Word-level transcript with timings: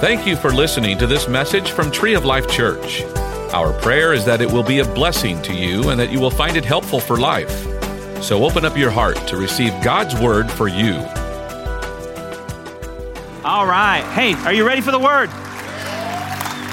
Thank 0.00 0.28
you 0.28 0.36
for 0.36 0.52
listening 0.52 0.96
to 0.98 1.08
this 1.08 1.26
message 1.26 1.72
from 1.72 1.90
Tree 1.90 2.14
of 2.14 2.24
Life 2.24 2.48
Church. 2.48 3.02
Our 3.52 3.72
prayer 3.80 4.14
is 4.14 4.24
that 4.26 4.40
it 4.40 4.48
will 4.48 4.62
be 4.62 4.78
a 4.78 4.84
blessing 4.84 5.42
to 5.42 5.52
you 5.52 5.88
and 5.90 5.98
that 5.98 6.12
you 6.12 6.20
will 6.20 6.30
find 6.30 6.56
it 6.56 6.64
helpful 6.64 7.00
for 7.00 7.16
life. 7.16 7.50
So 8.22 8.44
open 8.44 8.64
up 8.64 8.76
your 8.76 8.92
heart 8.92 9.16
to 9.26 9.36
receive 9.36 9.72
God's 9.82 10.14
word 10.20 10.48
for 10.52 10.68
you. 10.68 10.94
All 13.42 13.66
right. 13.66 14.04
Hey, 14.14 14.34
are 14.44 14.52
you 14.52 14.64
ready 14.64 14.82
for 14.82 14.92
the 14.92 15.00
word? 15.00 15.30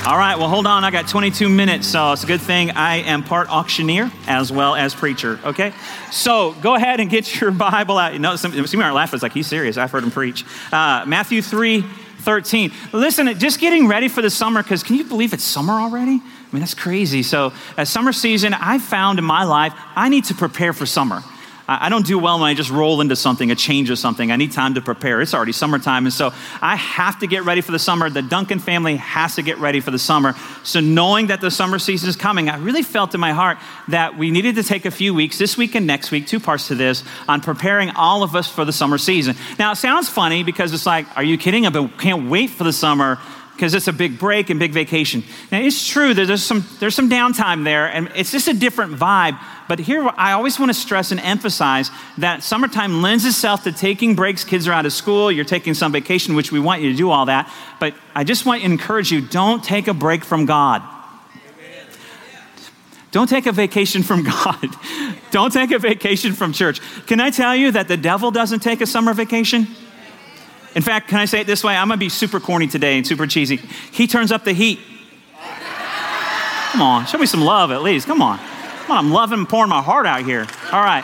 All 0.07 0.19
right, 0.19 0.35
well, 0.37 0.47
hold 0.47 0.67
on. 0.67 0.83
I 0.83 0.91
got 0.91 1.07
22 1.07 1.49
minutes, 1.49 1.87
so 1.87 2.11
it's 2.11 2.23
a 2.23 2.27
good 2.27 2.41
thing 2.41 2.69
I 2.69 2.97
am 2.97 3.23
part 3.23 3.49
auctioneer 3.49 4.11
as 4.27 4.51
well 4.51 4.75
as 4.75 4.93
preacher, 4.93 5.39
okay? 5.43 5.73
So 6.11 6.51
go 6.61 6.75
ahead 6.75 6.99
and 6.99 7.09
get 7.09 7.41
your 7.41 7.49
Bible 7.71 7.97
out. 7.97 8.13
You 8.13 8.19
know, 8.19 8.35
some, 8.35 8.67
some 8.67 8.81
aren't 8.81 8.93
laughing. 8.93 9.17
It's 9.17 9.23
like, 9.23 9.33
he's 9.33 9.47
serious. 9.47 9.77
I've 9.77 9.89
heard 9.89 10.03
him 10.03 10.11
preach. 10.11 10.45
Uh, 10.71 11.05
Matthew 11.07 11.41
3 11.41 11.83
13. 12.25 12.71
Listen, 12.91 13.39
just 13.39 13.59
getting 13.59 13.87
ready 13.87 14.07
for 14.07 14.21
the 14.21 14.29
summer, 14.29 14.61
because 14.61 14.83
can 14.83 14.95
you 14.95 15.05
believe 15.05 15.31
it's 15.31 15.43
summer 15.43 15.73
already? 15.73 16.21
I 16.21 16.47
mean, 16.51 16.59
that's 16.59 16.73
crazy. 16.73 17.23
So, 17.23 17.53
as 17.77 17.89
summer 17.89 18.11
season, 18.11 18.53
I 18.53 18.79
found 18.79 19.19
in 19.19 19.25
my 19.25 19.43
life, 19.43 19.73
I 19.95 20.09
need 20.09 20.25
to 20.25 20.33
prepare 20.33 20.73
for 20.73 20.85
summer. 20.85 21.23
I 21.67 21.89
don't 21.89 22.05
do 22.05 22.19
well 22.19 22.39
when 22.39 22.47
I 22.47 22.53
just 22.53 22.69
roll 22.69 23.01
into 23.01 23.15
something, 23.15 23.49
a 23.49 23.55
change 23.55 23.89
of 23.89 23.97
something. 23.97 24.31
I 24.31 24.35
need 24.35 24.51
time 24.51 24.75
to 24.75 24.81
prepare. 24.81 25.21
It's 25.21 25.33
already 25.33 25.51
summertime. 25.51 26.05
And 26.05 26.13
so 26.13 26.31
I 26.61 26.75
have 26.75 27.19
to 27.19 27.27
get 27.27 27.43
ready 27.43 27.61
for 27.61 27.71
the 27.71 27.79
summer. 27.79 28.09
The 28.09 28.21
Duncan 28.21 28.59
family 28.59 28.97
has 28.97 29.35
to 29.35 29.41
get 29.41 29.57
ready 29.57 29.79
for 29.79 29.89
the 29.89 29.97
summer. 29.97 30.35
So 30.63 30.79
knowing 30.79 31.27
that 31.27 31.41
the 31.41 31.49
summer 31.49 31.79
season 31.79 32.07
is 32.07 32.15
coming, 32.15 32.49
I 32.49 32.57
really 32.57 32.83
felt 32.83 33.15
in 33.15 33.19
my 33.19 33.33
heart 33.33 33.57
that 33.87 34.17
we 34.17 34.29
needed 34.29 34.55
to 34.55 34.63
take 34.63 34.85
a 34.85 34.91
few 34.91 35.15
weeks, 35.15 35.37
this 35.37 35.57
week 35.57 35.73
and 35.73 35.87
next 35.87 36.11
week, 36.11 36.27
two 36.27 36.39
parts 36.39 36.67
to 36.67 36.75
this, 36.75 37.03
on 37.27 37.41
preparing 37.41 37.89
all 37.91 38.21
of 38.21 38.35
us 38.35 38.47
for 38.47 38.63
the 38.63 38.73
summer 38.73 38.99
season. 38.99 39.35
Now, 39.57 39.71
it 39.71 39.77
sounds 39.77 40.07
funny 40.07 40.43
because 40.43 40.71
it's 40.71 40.85
like, 40.85 41.07
are 41.17 41.23
you 41.23 41.37
kidding? 41.37 41.65
I 41.65 41.87
can't 41.97 42.29
wait 42.29 42.51
for 42.51 42.63
the 42.63 42.73
summer 42.73 43.17
because 43.55 43.73
it's 43.73 43.87
a 43.87 43.93
big 43.93 44.19
break 44.19 44.49
and 44.49 44.59
big 44.59 44.73
vacation. 44.73 45.23
Now, 45.51 45.59
it's 45.59 45.87
true 45.87 46.13
that 46.13 46.25
there's 46.25 46.43
some, 46.43 46.65
there's 46.79 46.93
some 46.93 47.09
downtime 47.09 47.63
there, 47.63 47.87
and 47.87 48.11
it's 48.13 48.31
just 48.31 48.49
a 48.49 48.53
different 48.53 48.95
vibe. 48.95 49.39
But 49.67 49.79
here, 49.79 50.07
I 50.15 50.33
always 50.33 50.59
want 50.59 50.69
to 50.69 50.73
stress 50.73 51.11
and 51.11 51.19
emphasize 51.19 51.89
that 52.19 52.43
summertime 52.43 53.01
lends 53.01 53.25
itself 53.25 53.63
to 53.63 53.71
taking 53.71 54.15
breaks. 54.15 54.43
Kids 54.43 54.67
are 54.67 54.73
out 54.73 54.85
of 54.85 54.93
school, 54.93 55.31
you're 55.31 55.45
taking 55.45 55.73
some 55.73 55.91
vacation, 55.91 56.35
which 56.35 56.51
we 56.51 56.59
want 56.59 56.81
you 56.81 56.91
to 56.91 56.97
do 56.97 57.09
all 57.09 57.25
that. 57.25 57.51
But 57.79 57.95
I 58.13 58.23
just 58.23 58.45
want 58.45 58.61
to 58.61 58.65
encourage 58.65 59.11
you 59.11 59.21
don't 59.21 59.63
take 59.63 59.87
a 59.87 59.93
break 59.93 60.23
from 60.23 60.45
God. 60.45 60.83
Don't 63.11 63.27
take 63.27 63.45
a 63.45 63.51
vacation 63.51 64.03
from 64.03 64.23
God. 64.25 64.75
don't 65.31 65.51
take 65.51 65.71
a 65.71 65.79
vacation 65.79 66.33
from 66.33 66.53
church. 66.53 66.81
Can 67.07 67.19
I 67.19 67.29
tell 67.29 67.55
you 67.55 67.71
that 67.71 67.87
the 67.87 67.97
devil 67.97 68.29
doesn't 68.29 68.59
take 68.59 68.81
a 68.81 68.85
summer 68.85 69.13
vacation? 69.13 69.67
In 70.75 70.81
fact, 70.81 71.07
can 71.07 71.19
I 71.19 71.25
say 71.25 71.39
it 71.39 71.47
this 71.47 71.63
way? 71.63 71.75
I'm 71.75 71.87
going 71.87 71.97
to 71.97 72.05
be 72.05 72.09
super 72.09 72.41
corny 72.41 72.67
today 72.67 72.97
and 72.97 73.07
super 73.07 73.25
cheesy. 73.25 73.55
He 73.91 74.05
turns 74.05 74.31
up 74.31 74.43
the 74.43 74.51
heat. 74.51 74.79
Come 76.71 76.81
on, 76.81 77.05
show 77.05 77.17
me 77.17 77.25
some 77.25 77.39
love 77.39 77.71
at 77.71 77.81
least. 77.81 78.05
Come 78.05 78.21
on. 78.21 78.37
On, 78.89 78.97
I'm 78.97 79.11
loving 79.11 79.45
pouring 79.45 79.69
my 79.69 79.81
heart 79.81 80.05
out 80.05 80.23
here. 80.23 80.47
All 80.71 80.83
right. 80.83 81.03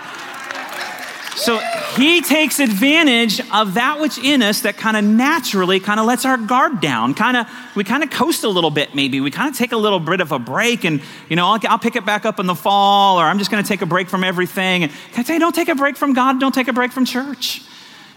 So 1.36 1.58
he 1.96 2.22
takes 2.22 2.60
advantage 2.60 3.42
of 3.52 3.74
that 3.74 4.00
which 4.00 4.20
in 4.20 4.44
us 4.44 4.62
that 4.62 4.78
kind 4.78 4.96
of 4.96 5.04
naturally 5.04 5.80
kind 5.80 6.00
of 6.00 6.06
lets 6.06 6.24
our 6.24 6.38
guard 6.38 6.82
down. 6.82 7.16
Kind 7.16 7.36
of, 7.36 7.48
we 7.76 7.84
kind 7.84 8.04
of 8.04 8.12
coast 8.12 8.44
a 8.44 8.50
little 8.50 8.70
bit, 8.70 8.94
maybe. 8.94 9.20
We 9.22 9.32
kind 9.32 9.50
of 9.50 9.58
take 9.58 9.72
a 9.72 9.78
little 9.78 10.00
bit 10.00 10.22
of 10.22 10.32
a 10.32 10.40
break, 10.40 10.84
and 10.84 11.02
you 11.30 11.36
know, 11.36 11.48
I'll, 11.48 11.59
I'll 11.68 11.80
pick 11.80 11.96
it 11.96 12.06
back 12.06 12.26
up 12.26 12.40
in 12.40 12.46
the 12.46 12.56
fall, 12.56 13.20
or 13.20 13.24
I'm 13.24 13.40
just 13.40 13.50
going 13.50 13.64
to 13.64 13.68
take 13.68 13.82
a 13.82 13.86
break 13.88 14.08
from 14.08 14.24
everything. 14.24 14.84
And 14.84 14.92
can 14.92 15.22
I 15.22 15.24
tell 15.24 15.34
you, 15.34 15.40
don't 15.40 15.56
take 15.56 15.70
a 15.70 15.76
break 15.76 15.98
from 15.98 16.14
God, 16.14 16.40
don't 16.40 16.54
take 16.54 16.68
a 16.68 16.74
break 16.74 16.92
from 16.92 17.06
church. 17.06 17.64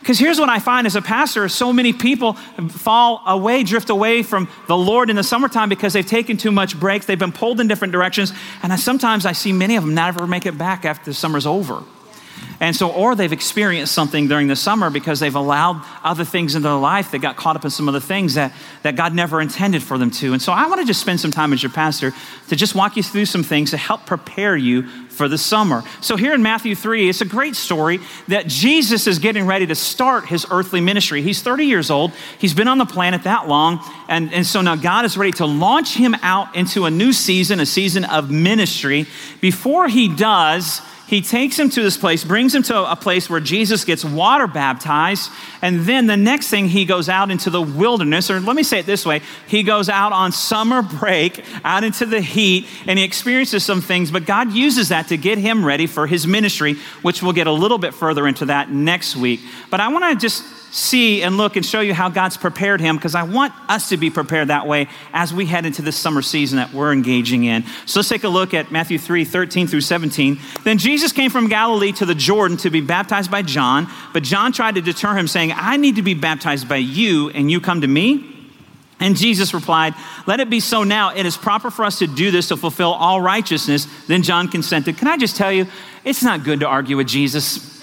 Because 0.04 0.18
here's 0.18 0.38
what 0.38 0.50
I 0.50 0.58
find 0.58 0.86
as 0.86 0.96
a 0.96 1.00
pastor 1.00 1.48
so 1.48 1.72
many 1.72 1.94
people 1.94 2.34
fall 2.34 3.22
away, 3.26 3.62
drift 3.64 3.88
away 3.88 4.22
from 4.22 4.50
the 4.66 4.76
Lord 4.76 5.08
in 5.08 5.16
the 5.16 5.22
summertime 5.22 5.70
because 5.70 5.94
they've 5.94 6.04
taken 6.04 6.36
too 6.36 6.52
much 6.52 6.78
breaks. 6.78 7.06
They've 7.06 7.18
been 7.18 7.32
pulled 7.32 7.58
in 7.58 7.68
different 7.68 7.92
directions. 7.92 8.30
And 8.62 8.70
I, 8.70 8.76
sometimes 8.76 9.24
I 9.24 9.32
see 9.32 9.50
many 9.50 9.76
of 9.76 9.82
them 9.82 9.94
never 9.94 10.26
make 10.26 10.44
it 10.44 10.58
back 10.58 10.84
after 10.84 11.06
the 11.06 11.14
summer's 11.14 11.46
over. 11.46 11.82
And 12.60 12.74
so, 12.74 12.90
or 12.90 13.14
they've 13.14 13.32
experienced 13.32 13.92
something 13.92 14.28
during 14.28 14.46
the 14.46 14.56
summer 14.56 14.88
because 14.88 15.20
they've 15.20 15.34
allowed 15.34 15.84
other 16.02 16.24
things 16.24 16.54
in 16.54 16.62
their 16.62 16.74
life 16.74 17.10
that 17.10 17.18
got 17.18 17.36
caught 17.36 17.56
up 17.56 17.64
in 17.64 17.70
some 17.70 17.88
of 17.88 17.94
the 17.94 18.00
things 18.00 18.34
that, 18.34 18.52
that 18.82 18.96
God 18.96 19.14
never 19.14 19.40
intended 19.40 19.82
for 19.82 19.98
them 19.98 20.10
to. 20.12 20.32
And 20.32 20.40
so, 20.40 20.52
I 20.52 20.66
want 20.66 20.80
to 20.80 20.86
just 20.86 21.00
spend 21.00 21.20
some 21.20 21.30
time 21.30 21.52
as 21.52 21.62
your 21.62 21.72
pastor 21.72 22.12
to 22.48 22.56
just 22.56 22.74
walk 22.74 22.96
you 22.96 23.02
through 23.02 23.26
some 23.26 23.42
things 23.42 23.70
to 23.72 23.76
help 23.76 24.06
prepare 24.06 24.56
you 24.56 24.88
for 25.08 25.28
the 25.28 25.38
summer. 25.38 25.82
So, 26.00 26.16
here 26.16 26.32
in 26.32 26.42
Matthew 26.42 26.74
3, 26.74 27.08
it's 27.08 27.20
a 27.20 27.26
great 27.26 27.56
story 27.56 28.00
that 28.28 28.46
Jesus 28.46 29.06
is 29.06 29.18
getting 29.18 29.46
ready 29.46 29.66
to 29.66 29.74
start 29.74 30.26
his 30.26 30.46
earthly 30.50 30.80
ministry. 30.80 31.22
He's 31.22 31.42
30 31.42 31.64
years 31.66 31.90
old, 31.90 32.12
he's 32.38 32.54
been 32.54 32.68
on 32.68 32.78
the 32.78 32.86
planet 32.86 33.24
that 33.24 33.48
long. 33.48 33.80
And, 34.08 34.32
and 34.32 34.46
so 34.46 34.60
now 34.60 34.76
God 34.76 35.04
is 35.04 35.16
ready 35.16 35.32
to 35.32 35.46
launch 35.46 35.94
him 35.94 36.14
out 36.22 36.54
into 36.54 36.84
a 36.84 36.90
new 36.90 37.12
season, 37.12 37.60
a 37.60 37.66
season 37.66 38.04
of 38.04 38.30
ministry. 38.30 39.06
Before 39.40 39.88
he 39.88 40.08
does, 40.08 40.80
he 41.06 41.20
takes 41.20 41.58
him 41.58 41.68
to 41.70 41.82
this 41.82 41.96
place, 41.96 42.24
brings 42.24 42.54
him 42.54 42.62
to 42.64 42.90
a 42.90 42.96
place 42.96 43.28
where 43.28 43.40
Jesus 43.40 43.84
gets 43.84 44.04
water 44.04 44.46
baptized, 44.46 45.30
and 45.60 45.80
then 45.80 46.06
the 46.06 46.16
next 46.16 46.48
thing 46.48 46.68
he 46.68 46.84
goes 46.84 47.08
out 47.08 47.30
into 47.30 47.50
the 47.50 47.60
wilderness, 47.60 48.30
or 48.30 48.40
let 48.40 48.56
me 48.56 48.62
say 48.62 48.78
it 48.78 48.86
this 48.86 49.04
way 49.04 49.20
he 49.46 49.62
goes 49.62 49.88
out 49.88 50.12
on 50.12 50.32
summer 50.32 50.82
break, 51.00 51.44
out 51.64 51.84
into 51.84 52.06
the 52.06 52.20
heat, 52.20 52.66
and 52.86 52.98
he 52.98 53.04
experiences 53.04 53.64
some 53.64 53.80
things, 53.80 54.10
but 54.10 54.24
God 54.24 54.52
uses 54.52 54.88
that 54.88 55.08
to 55.08 55.16
get 55.16 55.38
him 55.38 55.64
ready 55.64 55.86
for 55.86 56.06
his 56.06 56.26
ministry, 56.26 56.74
which 57.02 57.22
we'll 57.22 57.32
get 57.32 57.46
a 57.46 57.52
little 57.52 57.78
bit 57.78 57.92
further 57.94 58.26
into 58.26 58.46
that 58.46 58.70
next 58.70 59.16
week. 59.16 59.40
But 59.70 59.80
I 59.80 59.88
want 59.88 60.04
to 60.04 60.26
just 60.26 60.63
see 60.74 61.22
and 61.22 61.36
look 61.36 61.54
and 61.54 61.64
show 61.64 61.80
you 61.80 61.94
how 61.94 62.08
God's 62.08 62.36
prepared 62.36 62.80
him 62.80 62.96
because 62.96 63.14
I 63.14 63.22
want 63.22 63.52
us 63.68 63.90
to 63.90 63.96
be 63.96 64.10
prepared 64.10 64.48
that 64.48 64.66
way 64.66 64.88
as 65.12 65.32
we 65.32 65.46
head 65.46 65.66
into 65.66 65.82
this 65.82 65.96
summer 65.96 66.20
season 66.20 66.56
that 66.56 66.72
we're 66.72 66.92
engaging 66.92 67.44
in. 67.44 67.64
So 67.86 68.00
let's 68.00 68.08
take 68.08 68.24
a 68.24 68.28
look 68.28 68.54
at 68.54 68.72
Matthew 68.72 68.98
3 68.98 69.24
13 69.24 69.68
through 69.68 69.82
17. 69.82 70.38
Then 70.64 70.78
Jesus 70.78 71.12
came 71.12 71.30
from 71.30 71.48
Galilee 71.48 71.92
to 71.92 72.04
the 72.04 72.14
Jordan 72.14 72.56
to 72.58 72.70
be 72.70 72.80
baptized 72.80 73.30
by 73.30 73.42
John, 73.42 73.86
but 74.12 74.24
John 74.24 74.50
tried 74.50 74.74
to 74.74 74.82
deter 74.82 75.14
him, 75.14 75.28
saying, 75.28 75.52
I 75.54 75.76
need 75.76 75.96
to 75.96 76.02
be 76.02 76.14
baptized 76.14 76.68
by 76.68 76.76
you, 76.76 77.30
and 77.30 77.48
you 77.48 77.60
come 77.60 77.82
to 77.82 77.88
me? 77.88 78.32
And 78.98 79.16
Jesus 79.16 79.54
replied, 79.54 79.94
Let 80.26 80.40
it 80.40 80.50
be 80.50 80.60
so 80.60 80.82
now. 80.82 81.14
It 81.14 81.24
is 81.24 81.36
proper 81.36 81.70
for 81.70 81.84
us 81.84 82.00
to 82.00 82.08
do 82.08 82.32
this 82.32 82.48
to 82.48 82.56
fulfill 82.56 82.92
all 82.92 83.20
righteousness. 83.20 83.86
Then 84.06 84.22
John 84.22 84.48
consented. 84.48 84.98
Can 84.98 85.08
I 85.08 85.18
just 85.18 85.36
tell 85.36 85.52
you, 85.52 85.66
it's 86.04 86.22
not 86.22 86.42
good 86.42 86.60
to 86.60 86.66
argue 86.66 86.96
with 86.96 87.06
Jesus. 87.06 87.73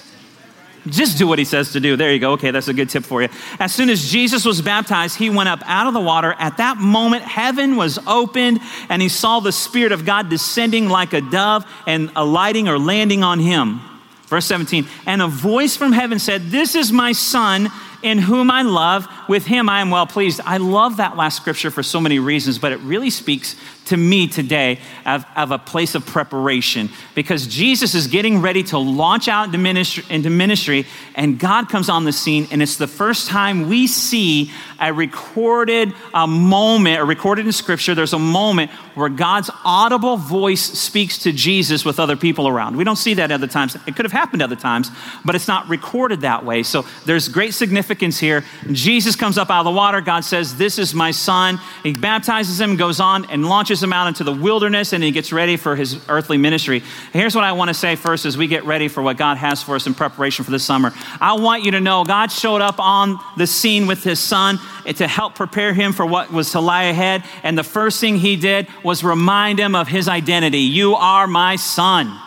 Just 0.88 1.18
do 1.18 1.28
what 1.28 1.38
he 1.38 1.46
says 1.46 1.74
to 1.74 1.80
do. 1.80 1.96
There 1.96 2.12
you 2.12 2.20
go. 2.20 2.32
Okay, 2.34 2.50
that's 2.50 2.68
a 2.68 2.74
good 2.74 2.90
tip 2.90 3.04
for 3.04 3.22
you. 3.22 3.30
As 3.60 3.74
soon 3.74 3.90
as 3.90 4.10
Jesus 4.10 4.46
was 4.46 4.62
baptized, 4.62 5.16
he 5.16 5.30
went 5.30 5.48
up 5.48 5.62
out 5.66 5.88
of 5.88 5.94
the 5.94 6.00
water. 6.00 6.34
At 6.40 6.58
that 6.58 6.78
moment, 6.78 7.24
heaven 7.24 7.76
was 7.76 8.00
opened, 8.08 8.60
and 8.90 9.02
he 9.02 9.10
saw 9.10 9.40
the 9.40 9.52
Spirit 9.52 9.92
of 9.92 10.06
God 10.06 10.30
descending 10.30 10.90
like 10.90 11.14
a 11.14 11.22
dove 11.22 11.66
and 11.86 12.12
alighting 12.16 12.68
or 12.68 12.80
landing 12.80 13.24
on 13.24 13.40
him. 13.40 13.82
Verse 14.26 14.46
17, 14.46 14.88
and 15.06 15.22
a 15.22 15.28
voice 15.28 15.76
from 15.76 15.92
heaven 15.92 16.18
said, 16.18 16.52
This 16.52 16.74
is 16.74 16.92
my 16.92 17.12
son 17.12 17.70
in 18.04 18.18
whom 18.18 18.50
I 18.52 18.62
love. 18.64 19.08
With 19.28 19.46
him 19.46 19.70
I 19.70 19.82
am 19.82 19.90
well 19.92 20.08
pleased. 20.08 20.42
I 20.46 20.58
love 20.58 20.98
that 20.98 21.16
last 21.18 21.38
scripture 21.38 21.72
for 21.72 21.84
so 21.84 22.00
many 22.00 22.20
reasons, 22.20 22.60
but 22.60 22.72
it 22.72 22.80
really 22.80 23.10
speaks 23.10 23.56
to 23.86 23.98
me 23.98 24.28
today 24.28 24.80
of, 25.06 25.26
of, 25.36 25.52
a 25.52 25.58
place 25.58 25.96
of 25.96 26.06
preparation 26.06 26.90
because 27.16 27.48
Jesus 27.48 27.96
is 27.96 28.08
getting 28.08 28.42
ready 28.42 28.64
to 28.64 28.78
launch 28.78 29.28
out 29.28 29.46
into 29.46 29.58
ministry, 29.58 30.04
into 30.10 30.30
ministry, 30.30 30.86
and 31.16 31.40
God 31.40 31.68
comes 31.68 31.90
on 31.90 32.06
the 32.06 32.14
scene, 32.14 32.48
and 32.52 32.62
it's 32.62 32.78
the 32.78 32.88
first 32.88 33.28
time 33.28 33.68
we 33.68 33.88
see 33.88 34.52
a 34.80 34.94
recorded 34.94 35.94
a 36.14 36.26
moment, 36.28 37.00
or 37.00 37.06
recorded 37.06 37.46
in 37.46 37.52
Scripture, 37.52 37.94
there's 37.94 38.14
a 38.14 38.20
moment 38.20 38.72
where 38.96 39.10
God's 39.10 39.50
audible 39.64 40.18
voice 40.18 40.62
speaks 40.62 41.20
to 41.20 41.32
Jesus 41.32 41.84
with 41.84 42.00
other 42.00 42.16
people 42.16 42.48
around. 42.48 42.78
We 42.78 42.84
don't 42.84 42.96
see 42.96 43.16
that 43.16 43.32
other 43.32 43.48
times. 43.48 43.76
It 43.88 43.96
could 43.96 44.06
have 44.06 44.12
happened 44.12 44.42
other 44.42 44.56
times, 44.56 44.90
but 45.26 45.36
it's 45.36 45.48
not 45.48 45.68
recorded 45.70 46.22
that 46.22 46.46
way. 46.46 46.64
So 46.64 46.86
there's 47.06 47.28
great 47.28 47.54
significance 47.54 47.91
here. 48.00 48.44
Jesus 48.72 49.16
comes 49.16 49.38
up 49.38 49.50
out 49.50 49.60
of 49.60 49.66
the 49.66 49.72
water. 49.72 50.02
God 50.02 50.24
says, 50.24 50.58
This 50.58 50.80
is 50.80 50.94
my 50.94 51.12
son. 51.12 51.60
He 51.84 51.94
baptizes 51.94 52.60
him, 52.60 52.78
goes 52.78 53.00
on, 53.00 53.30
and 53.30 53.46
launches 53.46 53.82
him 53.82 53.94
out 53.94 54.08
into 54.08 54.24
the 54.24 54.34
wilderness 54.34 54.94
and 54.94 55.04
he 55.04 55.12
gets 55.12 55.34
ready 55.34 55.58
for 55.58 55.76
his 55.76 56.00
earthly 56.10 56.38
ministry. 56.38 56.84
Here's 57.14 57.36
what 57.36 57.44
I 57.44 57.52
want 57.52 57.70
to 57.70 57.74
say 57.74 57.96
first 57.96 58.26
as 58.26 58.38
we 58.38 58.48
get 58.48 58.64
ready 58.66 58.88
for 58.88 59.02
what 59.02 59.18
God 59.18 59.38
has 59.38 59.62
for 59.62 59.76
us 59.76 59.88
in 59.88 59.94
preparation 59.94 60.46
for 60.46 60.52
the 60.52 60.60
summer. 60.60 60.92
I 61.20 61.34
want 61.34 61.64
you 61.64 61.72
to 61.72 61.80
know 61.80 62.04
God 62.04 62.32
showed 62.32 62.62
up 62.62 62.80
on 62.80 63.20
the 63.38 63.48
scene 63.48 63.88
with 63.88 64.04
his 64.04 64.20
son 64.20 64.60
to 64.86 65.08
help 65.08 65.36
prepare 65.36 65.74
him 65.74 65.94
for 65.94 66.06
what 66.06 66.32
was 66.32 66.52
to 66.52 66.60
lie 66.60 66.84
ahead. 66.84 67.24
And 67.44 67.58
the 67.58 67.64
first 67.64 68.00
thing 68.00 68.18
he 68.18 68.36
did 68.36 68.68
was 68.84 69.04
remind 69.04 69.60
him 69.60 69.76
of 69.76 69.88
his 69.88 70.08
identity. 70.08 70.60
You 70.60 70.96
are 70.96 71.28
my 71.28 71.56
son. 71.56 72.20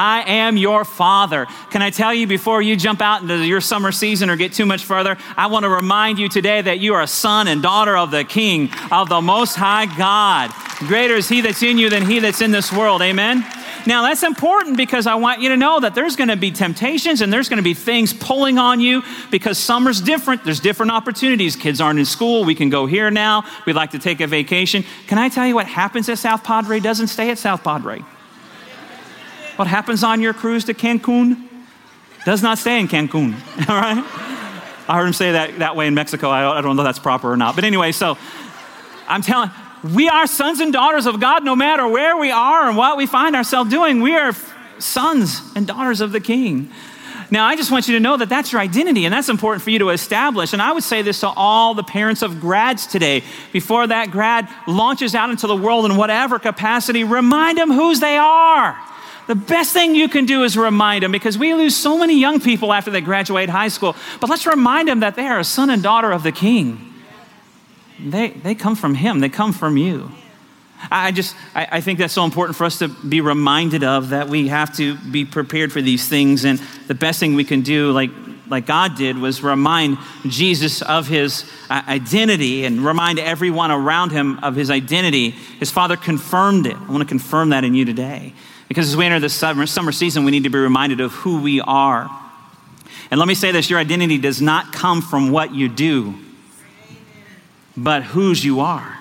I 0.00 0.22
am 0.22 0.56
your 0.56 0.86
father. 0.86 1.46
Can 1.68 1.82
I 1.82 1.90
tell 1.90 2.14
you 2.14 2.26
before 2.26 2.62
you 2.62 2.74
jump 2.74 3.02
out 3.02 3.20
into 3.20 3.44
your 3.44 3.60
summer 3.60 3.92
season 3.92 4.30
or 4.30 4.36
get 4.36 4.54
too 4.54 4.64
much 4.64 4.82
further? 4.82 5.18
I 5.36 5.48
want 5.48 5.64
to 5.64 5.68
remind 5.68 6.18
you 6.18 6.30
today 6.30 6.62
that 6.62 6.78
you 6.78 6.94
are 6.94 7.02
a 7.02 7.06
son 7.06 7.48
and 7.48 7.60
daughter 7.62 7.94
of 7.98 8.10
the 8.10 8.24
King, 8.24 8.70
of 8.90 9.10
the 9.10 9.20
Most 9.20 9.56
High 9.56 9.84
God. 9.98 10.52
Greater 10.88 11.16
is 11.16 11.28
He 11.28 11.42
that's 11.42 11.62
in 11.62 11.76
you 11.76 11.90
than 11.90 12.06
He 12.06 12.18
that's 12.18 12.40
in 12.40 12.50
this 12.50 12.72
world. 12.72 13.02
Amen? 13.02 13.44
Now, 13.86 14.02
that's 14.02 14.22
important 14.22 14.78
because 14.78 15.06
I 15.06 15.16
want 15.16 15.42
you 15.42 15.50
to 15.50 15.58
know 15.58 15.80
that 15.80 15.94
there's 15.94 16.16
going 16.16 16.28
to 16.28 16.36
be 16.36 16.50
temptations 16.50 17.20
and 17.20 17.30
there's 17.30 17.50
going 17.50 17.58
to 17.58 17.62
be 17.62 17.74
things 17.74 18.14
pulling 18.14 18.56
on 18.56 18.80
you 18.80 19.02
because 19.30 19.58
summer's 19.58 20.00
different. 20.00 20.44
There's 20.44 20.60
different 20.60 20.92
opportunities. 20.92 21.56
Kids 21.56 21.78
aren't 21.78 21.98
in 21.98 22.06
school. 22.06 22.44
We 22.44 22.54
can 22.54 22.70
go 22.70 22.86
here 22.86 23.10
now. 23.10 23.44
We'd 23.66 23.76
like 23.76 23.90
to 23.90 23.98
take 23.98 24.22
a 24.22 24.26
vacation. 24.26 24.82
Can 25.08 25.18
I 25.18 25.28
tell 25.28 25.46
you 25.46 25.54
what 25.54 25.66
happens 25.66 26.08
at 26.08 26.18
South 26.18 26.42
Padre 26.42 26.80
doesn't 26.80 27.08
stay 27.08 27.28
at 27.30 27.36
South 27.36 27.62
Padre? 27.62 28.02
What 29.60 29.66
happens 29.66 30.02
on 30.02 30.22
your 30.22 30.32
cruise 30.32 30.64
to 30.64 30.72
Cancun 30.72 31.46
does 32.24 32.42
not 32.42 32.56
stay 32.56 32.80
in 32.80 32.88
Cancun, 32.88 33.34
all 33.68 33.76
right? 33.76 34.02
I 34.88 34.96
heard 34.96 35.06
him 35.06 35.12
say 35.12 35.32
that 35.32 35.58
that 35.58 35.76
way 35.76 35.86
in 35.86 35.92
Mexico. 35.92 36.30
I, 36.30 36.62
don't 36.62 36.76
know 36.76 36.82
if 36.82 36.86
that's 36.86 36.98
proper 36.98 37.30
or 37.30 37.36
not. 37.36 37.56
But 37.56 37.64
anyway, 37.64 37.92
so 37.92 38.16
I'm 39.06 39.20
telling 39.20 39.50
we 39.84 40.08
are 40.08 40.26
sons 40.26 40.60
and 40.60 40.72
daughters 40.72 41.04
of 41.04 41.20
God 41.20 41.44
no 41.44 41.54
matter 41.54 41.86
where 41.86 42.16
we 42.16 42.30
are 42.30 42.68
and 42.68 42.74
what 42.78 42.96
we 42.96 43.04
find 43.04 43.36
ourselves 43.36 43.68
doing. 43.68 44.00
We 44.00 44.16
are 44.16 44.32
sons 44.78 45.42
and 45.54 45.66
daughters 45.66 46.00
of 46.00 46.12
the 46.12 46.20
King. 46.20 46.70
Now, 47.30 47.44
I 47.44 47.54
just 47.54 47.70
want 47.70 47.86
you 47.86 47.92
to 47.96 48.00
know 48.00 48.16
that 48.16 48.30
that's 48.30 48.52
your 48.52 48.62
identity, 48.62 49.04
and 49.04 49.12
that's 49.12 49.28
important 49.28 49.62
for 49.62 49.68
you 49.68 49.78
to 49.80 49.90
establish. 49.90 50.54
And 50.54 50.62
I 50.62 50.72
would 50.72 50.84
say 50.84 51.02
this 51.02 51.20
to 51.20 51.28
all 51.28 51.74
the 51.74 51.84
parents 51.84 52.22
of 52.22 52.40
grads 52.40 52.86
today. 52.86 53.22
Before 53.52 53.86
that 53.86 54.10
grad 54.10 54.48
launches 54.66 55.14
out 55.14 55.28
into 55.28 55.46
the 55.46 55.54
world 55.54 55.84
in 55.84 55.98
whatever 55.98 56.38
capacity, 56.38 57.04
remind 57.04 57.58
them 57.58 57.70
whose 57.70 58.00
they 58.00 58.16
are. 58.16 58.74
The 59.30 59.36
best 59.36 59.72
thing 59.72 59.94
you 59.94 60.08
can 60.08 60.26
do 60.26 60.42
is 60.42 60.56
remind 60.56 61.04
them 61.04 61.12
because 61.12 61.38
we 61.38 61.54
lose 61.54 61.76
so 61.76 61.96
many 61.96 62.18
young 62.18 62.40
people 62.40 62.72
after 62.72 62.90
they 62.90 63.00
graduate 63.00 63.48
high 63.48 63.68
school. 63.68 63.94
But 64.20 64.28
let's 64.28 64.44
remind 64.44 64.88
them 64.88 65.00
that 65.00 65.14
they 65.14 65.28
are 65.28 65.38
a 65.38 65.44
son 65.44 65.70
and 65.70 65.82
daughter 65.82 66.10
of 66.10 66.24
the 66.24 66.32
King 66.32 66.90
they, 68.04 68.30
they 68.30 68.54
come 68.54 68.76
from 68.76 68.94
Him, 68.94 69.20
they 69.20 69.28
come 69.28 69.52
from 69.52 69.76
you. 69.76 70.10
I 70.90 71.12
just, 71.12 71.36
I, 71.54 71.68
I, 71.72 71.80
think 71.82 71.98
that's 71.98 72.14
so 72.14 72.24
important 72.24 72.56
for 72.56 72.64
us 72.64 72.78
to 72.78 72.88
be 72.88 73.20
reminded 73.20 73.84
of 73.84 74.10
that 74.10 74.28
we 74.30 74.48
have 74.48 74.74
to 74.78 74.96
be 74.96 75.26
prepared 75.26 75.72
for 75.72 75.82
these 75.82 76.08
things. 76.08 76.46
And 76.46 76.58
the 76.86 76.94
best 76.94 77.20
thing 77.20 77.34
we 77.34 77.44
can 77.44 77.60
do, 77.60 77.92
like, 77.92 78.10
like 78.48 78.64
God 78.64 78.96
did, 78.96 79.18
was 79.18 79.42
remind 79.42 79.98
Jesus 80.26 80.80
of 80.80 81.06
his 81.06 81.44
uh, 81.68 81.82
identity 81.86 82.64
and 82.64 82.82
remind 82.82 83.18
everyone 83.18 83.70
around 83.70 84.10
him 84.10 84.38
of 84.42 84.56
his 84.56 84.70
identity. 84.70 85.30
His 85.30 85.70
Father 85.70 85.98
confirmed 85.98 86.66
it. 86.66 86.76
I 86.76 86.90
want 86.90 87.02
to 87.02 87.08
confirm 87.08 87.50
that 87.50 87.62
in 87.62 87.74
you 87.74 87.84
today. 87.84 88.32
Because 88.70 88.88
as 88.88 88.96
we 88.96 89.04
enter 89.04 89.18
this 89.18 89.34
summer, 89.34 89.66
summer 89.66 89.92
season, 89.92 90.24
we 90.24 90.30
need 90.30 90.44
to 90.44 90.48
be 90.48 90.58
reminded 90.58 91.00
of 91.00 91.12
who 91.12 91.42
we 91.42 91.60
are. 91.60 92.08
And 93.10 93.18
let 93.18 93.26
me 93.26 93.34
say 93.34 93.50
this 93.50 93.68
your 93.68 93.80
identity 93.80 94.16
does 94.16 94.40
not 94.40 94.72
come 94.72 95.02
from 95.02 95.30
what 95.30 95.52
you 95.52 95.68
do 95.68 96.14
but 97.76 98.02
whose 98.02 98.44
you 98.44 98.60
are. 98.60 98.98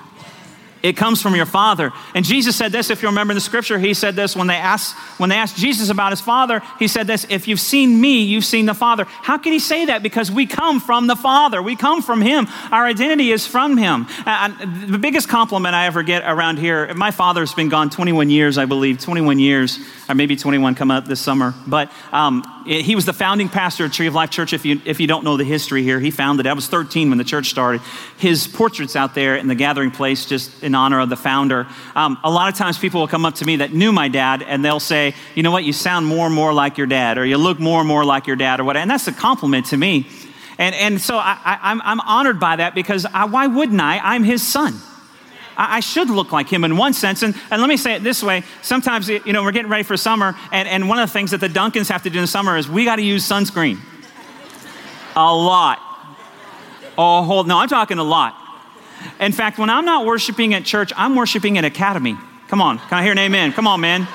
It 0.81 0.95
comes 0.95 1.21
from 1.21 1.35
your 1.35 1.45
father. 1.45 1.91
And 2.15 2.23
Jesus 2.23 2.55
said 2.55 2.71
this, 2.71 2.89
if 2.89 3.01
you 3.01 3.09
remember 3.09 3.31
in 3.31 3.35
the 3.35 3.41
scripture, 3.41 3.77
he 3.77 3.93
said 3.93 4.15
this 4.15 4.35
when 4.35 4.47
they 4.47 4.55
asked, 4.55 4.95
when 5.19 5.29
they 5.29 5.35
asked 5.35 5.57
Jesus 5.57 5.89
about 5.89 6.11
his 6.11 6.21
father, 6.21 6.61
he 6.77 6.87
said 6.87 7.07
this, 7.07 7.25
if 7.29 7.47
you've 7.47 7.59
seen 7.59 7.99
me, 7.99 8.21
you've 8.23 8.45
seen 8.45 8.65
the 8.65 8.73
Father. 8.73 9.05
How 9.05 9.37
can 9.37 9.51
he 9.51 9.59
say 9.59 9.85
that? 9.85 10.03
Because 10.03 10.31
we 10.31 10.45
come 10.45 10.79
from 10.79 11.07
the 11.07 11.15
Father. 11.15 11.61
We 11.61 11.75
come 11.75 12.01
from 12.01 12.21
him. 12.21 12.47
Our 12.71 12.85
identity 12.85 13.31
is 13.31 13.45
from 13.45 13.77
him. 13.77 14.07
the 14.25 14.99
biggest 14.99 15.27
compliment 15.27 15.75
I 15.75 15.85
ever 15.85 16.03
get 16.03 16.23
around 16.25 16.59
here, 16.59 16.93
my 16.93 17.11
father's 17.11 17.53
been 17.53 17.69
gone 17.69 17.89
21 17.89 18.29
years, 18.29 18.57
I 18.57 18.65
believe, 18.65 18.99
21 18.99 19.39
years, 19.39 19.79
or 20.07 20.15
maybe 20.15 20.35
21 20.35 20.75
come 20.75 20.91
up 20.91 21.05
this 21.05 21.19
summer. 21.19 21.53
But 21.67 21.91
um, 22.11 22.43
he 22.65 22.95
was 22.95 23.05
the 23.05 23.13
founding 23.13 23.49
pastor 23.49 23.85
of 23.85 23.91
Tree 23.91 24.07
of 24.07 24.13
Life 24.13 24.29
Church. 24.29 24.53
If 24.53 24.65
you, 24.65 24.81
if 24.85 24.99
you 24.99 25.07
don't 25.07 25.23
know 25.23 25.37
the 25.37 25.43
history 25.43 25.83
here, 25.83 25.99
he 25.99 26.11
founded 26.11 26.45
it. 26.45 26.49
I 26.49 26.53
was 26.53 26.67
13 26.67 27.09
when 27.09 27.17
the 27.17 27.23
church 27.23 27.49
started. 27.49 27.81
His 28.17 28.47
portrait's 28.47 28.95
out 28.95 29.15
there 29.15 29.35
in 29.35 29.47
the 29.47 29.55
gathering 29.55 29.91
place 29.91 30.25
just 30.25 30.63
in 30.63 30.75
honor 30.75 30.99
of 30.99 31.09
the 31.09 31.15
founder. 31.15 31.67
Um, 31.95 32.17
a 32.23 32.29
lot 32.29 32.51
of 32.51 32.57
times 32.57 32.77
people 32.77 32.99
will 33.01 33.07
come 33.07 33.25
up 33.25 33.35
to 33.35 33.45
me 33.45 33.57
that 33.57 33.73
knew 33.73 33.91
my 33.91 34.07
dad 34.07 34.43
and 34.43 34.63
they'll 34.63 34.79
say, 34.79 35.15
you 35.35 35.43
know 35.43 35.51
what, 35.51 35.63
you 35.63 35.73
sound 35.73 36.05
more 36.05 36.25
and 36.25 36.35
more 36.35 36.53
like 36.53 36.77
your 36.77 36.87
dad, 36.87 37.17
or 37.17 37.25
you 37.25 37.37
look 37.37 37.59
more 37.59 37.79
and 37.79 37.87
more 37.87 38.05
like 38.05 38.27
your 38.27 38.35
dad, 38.35 38.59
or 38.59 38.63
what. 38.63 38.77
And 38.77 38.89
that's 38.89 39.07
a 39.07 39.13
compliment 39.13 39.67
to 39.67 39.77
me. 39.77 40.07
And, 40.57 40.75
and 40.75 41.01
so 41.01 41.17
I, 41.17 41.59
am 41.61 41.81
I'm, 41.81 41.99
I'm 41.99 41.99
honored 42.01 42.39
by 42.39 42.57
that 42.57 42.75
because 42.75 43.05
I, 43.05 43.25
why 43.25 43.47
wouldn't 43.47 43.79
I? 43.79 43.99
I'm 43.99 44.23
his 44.23 44.45
son. 44.45 44.75
I, 45.59 45.77
I, 45.77 45.79
should 45.81 46.09
look 46.09 46.31
like 46.31 46.47
him 46.51 46.63
in 46.63 46.77
one 46.77 46.93
sense. 46.93 47.21
And, 47.21 47.35
and 47.51 47.61
let 47.61 47.67
me 47.67 47.75
say 47.75 47.93
it 47.93 48.03
this 48.03 48.23
way 48.23 48.43
sometimes, 48.61 49.09
you 49.09 49.33
know, 49.33 49.43
we're 49.43 49.51
getting 49.51 49.69
ready 49.69 49.83
for 49.83 49.97
summer, 49.97 50.35
and, 50.51 50.67
and 50.67 50.87
one 50.87 50.97
of 50.99 51.07
the 51.07 51.13
things 51.13 51.31
that 51.31 51.41
the 51.41 51.49
Duncans 51.49 51.89
have 51.89 52.01
to 52.03 52.09
do 52.09 52.17
in 52.17 52.23
the 52.23 52.27
summer 52.27 52.57
is 52.57 52.69
we 52.69 52.85
got 52.85 52.95
to 52.95 53.01
use 53.01 53.27
sunscreen. 53.27 53.77
A 55.15 55.35
lot. 55.35 55.79
Oh, 56.97 57.23
hold, 57.23 57.47
no, 57.47 57.57
I'm 57.57 57.67
talking 57.67 57.97
a 57.97 58.03
lot. 58.03 58.35
In 59.19 59.33
fact, 59.33 59.57
when 59.57 59.69
I'm 59.69 59.85
not 59.85 60.05
worshiping 60.05 60.53
at 60.53 60.63
church, 60.63 60.93
I'm 60.95 61.15
worshiping 61.15 61.57
at 61.57 61.65
Academy. 61.65 62.17
Come 62.47 62.61
on, 62.61 62.79
can 62.79 62.97
I 62.97 63.03
hear 63.03 63.11
an 63.11 63.19
amen? 63.19 63.51
Come 63.51 63.67
on, 63.67 63.81
man. 63.81 64.07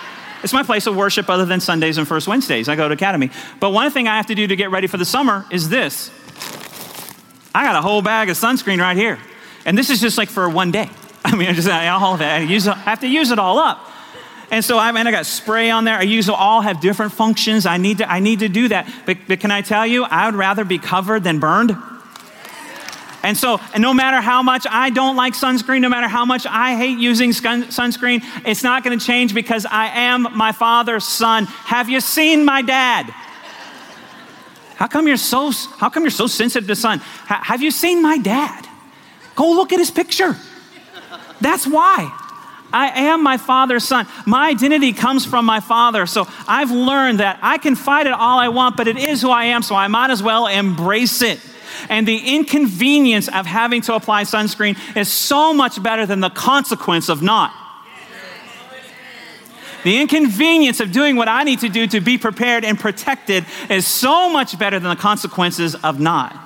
It's 0.43 0.53
my 0.53 0.63
place 0.63 0.87
of 0.87 0.97
worship 0.97 1.31
other 1.31 1.47
than 1.47 1.61
Sundays 1.61 1.97
and 1.97 2.07
First 2.07 2.29
Wednesdays. 2.29 2.69
I 2.69 2.77
go 2.77 2.89
to 2.89 2.95
Academy. 2.95 3.31
But 3.61 3.71
one 3.71 3.91
thing 3.91 4.09
I 4.09 4.17
have 4.17 4.27
to 4.27 4.35
do 4.35 4.47
to 4.47 4.57
get 4.57 4.71
ready 4.71 4.87
for 4.87 4.99
the 4.99 5.05
summer 5.05 5.47
is 5.51 5.69
this 5.69 6.11
I 7.55 7.65
got 7.65 7.77
a 7.77 7.83
whole 7.83 8.03
bag 8.03 8.29
of 8.29 8.37
sunscreen 8.37 8.79
right 8.79 8.97
here. 8.97 9.19
And 9.65 9.79
this 9.79 9.89
is 9.89 10.01
just 10.01 10.19
like 10.19 10.29
for 10.29 10.49
one 10.49 10.71
day. 10.71 10.91
I 11.25 11.35
mean, 11.35 11.49
I 11.49 11.53
just 11.53 11.69
all 11.69 12.15
of 12.15 12.21
it. 12.21 12.27
I, 12.27 12.41
use, 12.41 12.69
I 12.69 12.75
have 12.75 13.01
to 13.01 13.09
use 13.09 13.31
it 13.31 13.39
all 13.39 13.59
up. 13.59 13.91
And 14.51 14.65
so 14.65 14.79
I 14.79 14.93
mean, 14.93 15.07
I 15.07 15.11
got 15.11 15.27
spray 15.27 15.71
on 15.71 15.85
there. 15.85 15.97
I 15.97 16.03
use 16.03 16.29
all 16.29 16.61
have 16.61 16.81
different 16.81 17.13
functions. 17.13 17.67
I 17.67 17.79
need 17.79 17.99
to, 17.99 18.11
I 18.11 18.21
need 18.21 18.41
to 18.41 18.49
do 18.49 18.69
that. 18.69 18.89
But, 19.07 19.19
but 19.27 19.41
can 19.41 19.51
I 19.51 19.63
tell 19.63 19.87
you, 19.87 20.05
I 20.05 20.27
would 20.27 20.35
rather 20.35 20.65
be 20.65 20.79
covered 20.79 21.25
than 21.25 21.41
burned. 21.41 21.77
And 23.25 23.39
so, 23.39 23.59
and 23.73 23.83
no 23.83 23.95
matter 23.95 24.21
how 24.21 24.43
much 24.43 24.67
I 24.69 24.91
don't 24.91 25.17
like 25.17 25.33
sunscreen, 25.33 25.81
no 25.81 25.89
matter 25.89 26.09
how 26.09 26.27
much 26.27 26.47
I 26.47 26.77
hate 26.77 26.99
using 26.99 27.31
sunscreen, 27.31 28.23
it's 28.45 28.63
not 28.63 28.85
going 28.85 28.99
to 28.99 29.05
change 29.05 29.35
because 29.35 29.65
I 29.65 29.87
am 29.87 30.29
my 30.37 30.53
father's 30.53 31.05
son. 31.05 31.47
Have 31.47 31.89
you 31.89 32.01
seen 32.01 32.45
my 32.45 32.61
dad? 32.61 33.07
How 34.77 34.89
come 34.89 35.09
you're 35.09 35.17
so, 35.17 35.53
how 35.79 35.89
come 35.89 36.03
you're 36.03 36.11
so 36.11 36.27
sensitive 36.27 36.69
to 36.69 36.77
sun? 36.77 36.99
have 36.99 37.63
you 37.63 37.71
seen 37.71 38.03
my 38.03 38.19
dad? 38.19 38.69
Go 39.37 39.53
look 39.53 39.73
at 39.73 39.79
his 39.79 39.91
picture. 39.91 40.37
That's 41.45 41.67
why. 41.67 42.11
I 42.73 43.03
am 43.03 43.23
my 43.23 43.37
father's 43.37 43.85
son. 43.85 44.07
My 44.25 44.49
identity 44.49 44.95
comes 44.95 45.27
from 45.27 45.45
my 45.45 45.61
father. 45.61 46.07
So 46.07 46.27
I've 46.49 46.71
learned 46.71 47.21
that 47.21 47.39
I 47.43 47.59
can 47.59 47.77
fight 47.77 48.07
it 48.07 48.15
all 48.15 48.39
I 48.39 48.49
want, 48.49 48.79
but 48.79 48.89
it 48.89 48.97
is 48.97 49.21
who 49.21 49.29
I 49.29 49.45
am, 49.45 49.63
so 49.63 49.75
I 49.75 49.87
might 49.89 50.11
as 50.11 50.23
well 50.23 50.47
embrace 50.47 51.21
it. 51.21 51.39
And 51.91 52.09
the 52.09 52.35
inconvenience 52.35 53.29
of 53.29 53.45
having 53.45 53.83
to 53.83 53.95
apply 53.95 54.23
sunscreen 54.23 54.79
is 54.97 55.13
so 55.13 55.53
much 55.53 55.83
better 55.83 56.07
than 56.07 56.21
the 56.21 56.31
consequence 56.31 57.11
of 57.11 57.21
not. 57.21 57.53
The 59.83 60.01
inconvenience 60.01 60.81
of 60.81 60.93
doing 60.93 61.17
what 61.17 61.29
I 61.29 61.43
need 61.43 61.61
to 61.61 61.69
do 61.69 61.87
to 61.89 62.01
be 62.01 62.17
prepared 62.17 62.65
and 62.65 62.81
protected 62.81 63.45
is 63.69 63.87
so 63.87 64.31
much 64.31 64.59
better 64.59 64.81
than 64.81 64.89
the 64.89 65.01
consequences 65.01 65.75
of 65.75 66.01
not 66.01 66.44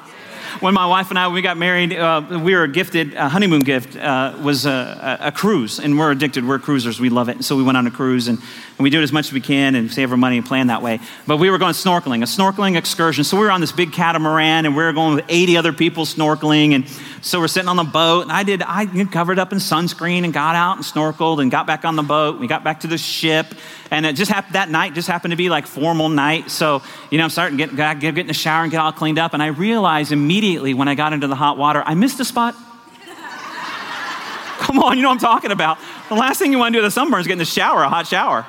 when 0.61 0.75
my 0.75 0.87
wife 0.87 1.11
and 1.11 1.19
I, 1.19 1.29
we 1.29 1.43
got 1.43 1.57
married, 1.57 1.93
uh, 1.93 2.41
we 2.43 2.55
were 2.55 2.67
gifted, 2.67 3.15
a 3.15 3.29
honeymoon 3.29 3.61
gift 3.61 3.97
uh, 3.97 4.37
was 4.43 4.67
a, 4.67 5.19
a, 5.21 5.33
cruise. 5.33 5.79
And 5.79 5.99
we're 5.99 6.11
addicted. 6.11 6.47
We're 6.47 6.59
cruisers. 6.59 7.01
We 7.01 7.11
love 7.11 7.29
it. 7.29 7.45
So 7.45 7.57
we 7.57 7.63
went 7.63 7.77
on 7.77 7.87
a 7.87 7.91
cruise 7.91 8.29
and, 8.29 8.39
and 8.39 8.79
we 8.79 8.91
do 8.91 9.01
it 9.01 9.03
as 9.03 9.13
much 9.13 9.27
as 9.27 9.33
we 9.33 9.41
can 9.41 9.75
and 9.75 9.93
save 9.93 10.11
our 10.11 10.17
money 10.17 10.39
and 10.39 10.47
plan 10.47 10.69
that 10.69 10.83
way. 10.83 11.01
But 11.27 11.37
we 11.37 11.51
were 11.51 11.59
going 11.59 11.75
snorkeling, 11.75 12.23
a 12.23 12.27
snorkeling 12.27 12.77
excursion. 12.77 13.25
So 13.25 13.37
we 13.37 13.45
were 13.45 13.51
on 13.51 13.61
this 13.61 13.73
big 13.73 13.93
catamaran 13.93 14.67
and 14.67 14.77
we 14.77 14.83
were 14.83 14.93
going 14.93 15.17
with 15.17 15.25
80 15.29 15.57
other 15.57 15.73
people 15.73 16.05
snorkeling. 16.05 16.75
And 16.75 16.85
so 17.21 17.41
we're 17.41 17.49
sitting 17.49 17.69
on 17.69 17.77
the 17.77 17.85
boat. 17.85 18.23
And 18.23 18.33
I 18.33 18.43
did, 18.43 18.63
I 18.63 18.87
covered 19.07 19.39
up 19.39 19.53
in 19.53 19.59
sunscreen 19.59 20.25
and 20.25 20.33
got 20.33 20.55
out 20.55 20.77
and 20.77 20.85
snorkeled 20.85 21.41
and 21.41 21.51
got 21.51 21.67
back 21.67 21.85
on 21.85 21.97
the 21.97 22.03
boat. 22.03 22.39
We 22.39 22.47
got 22.47 22.65
back 22.65 22.81
to 22.81 22.87
the 22.87 22.99
ship. 22.99 23.47
And 23.91 24.05
it 24.05 24.15
just 24.15 24.31
happened, 24.31 24.55
that 24.55 24.71
night 24.71 24.95
just 24.95 25.09
happened 25.09 25.33
to 25.33 25.37
be 25.37 25.49
like 25.49 25.67
formal 25.67 26.09
night. 26.09 26.51
So, 26.51 26.83
you 27.11 27.19
know, 27.19 27.25
I'm 27.25 27.31
starting 27.31 27.59
to 27.59 27.67
get, 27.67 27.77
get, 27.77 28.01
get 28.01 28.19
in 28.19 28.27
the 28.27 28.35
shower 28.35 28.63
and 28.63 28.71
get 28.71 28.81
all 28.81 28.93
cleaned 28.93 29.19
up. 29.19 29.35
And 29.35 29.43
I 29.43 29.49
realized 29.49 30.13
immediately 30.13 30.75
when 30.75 30.89
I 30.89 30.95
got 30.95 31.13
into 31.13 31.27
the 31.27 31.37
hot 31.37 31.59
water, 31.59 31.83
I 31.85 31.95
missed 31.95 32.21
a 32.21 32.25
spot. 32.25 32.55
Come 34.59 34.79
on, 34.79 34.97
you 34.97 35.03
know 35.03 35.09
what 35.09 35.15
I'm 35.15 35.21
talking 35.21 35.51
about. 35.51 35.79
The 36.09 36.15
last 36.15 36.39
thing 36.39 36.53
you 36.53 36.59
want 36.59 36.73
to 36.73 36.79
do 36.79 36.83
with 36.83 36.89
a 36.89 36.95
sunburn 36.95 37.21
is 37.21 37.27
get 37.27 37.35
in 37.35 37.39
the 37.39 37.45
shower, 37.45 37.83
a 37.83 37.89
hot 37.89 38.07
shower. 38.07 38.47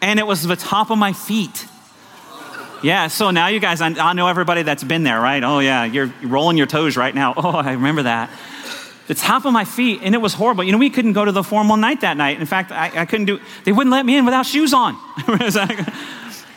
And 0.00 0.18
it 0.18 0.26
was 0.26 0.42
the 0.42 0.56
top 0.56 0.90
of 0.90 0.98
my 0.98 1.12
feet. 1.12 1.66
Yeah, 2.82 3.06
so 3.08 3.30
now 3.30 3.46
you 3.46 3.60
guys, 3.60 3.80
I, 3.80 4.12
know 4.12 4.26
everybody 4.26 4.62
that's 4.62 4.82
been 4.82 5.04
there, 5.04 5.20
right? 5.20 5.42
Oh, 5.42 5.60
yeah, 5.60 5.84
you're 5.84 6.12
rolling 6.22 6.56
your 6.56 6.66
toes 6.66 6.96
right 6.96 7.14
now. 7.14 7.34
Oh, 7.42 7.50
I 7.50 7.72
remember 7.72 8.04
that 8.04 8.30
the 9.08 9.14
top 9.14 9.44
of 9.44 9.52
my 9.52 9.64
feet, 9.64 10.00
and 10.02 10.14
it 10.14 10.18
was 10.18 10.32
horrible. 10.32 10.64
You 10.64 10.72
know, 10.72 10.78
we 10.78 10.90
couldn't 10.90 11.12
go 11.12 11.24
to 11.24 11.32
the 11.32 11.42
formal 11.42 11.76
night 11.76 12.00
that 12.02 12.16
night. 12.16 12.40
In 12.40 12.46
fact, 12.46 12.70
I, 12.70 13.02
I 13.02 13.04
couldn't 13.04 13.26
do, 13.26 13.40
they 13.64 13.72
wouldn't 13.72 13.92
let 13.92 14.06
me 14.06 14.16
in 14.16 14.24
without 14.24 14.46
shoes 14.46 14.72
on. 14.72 14.96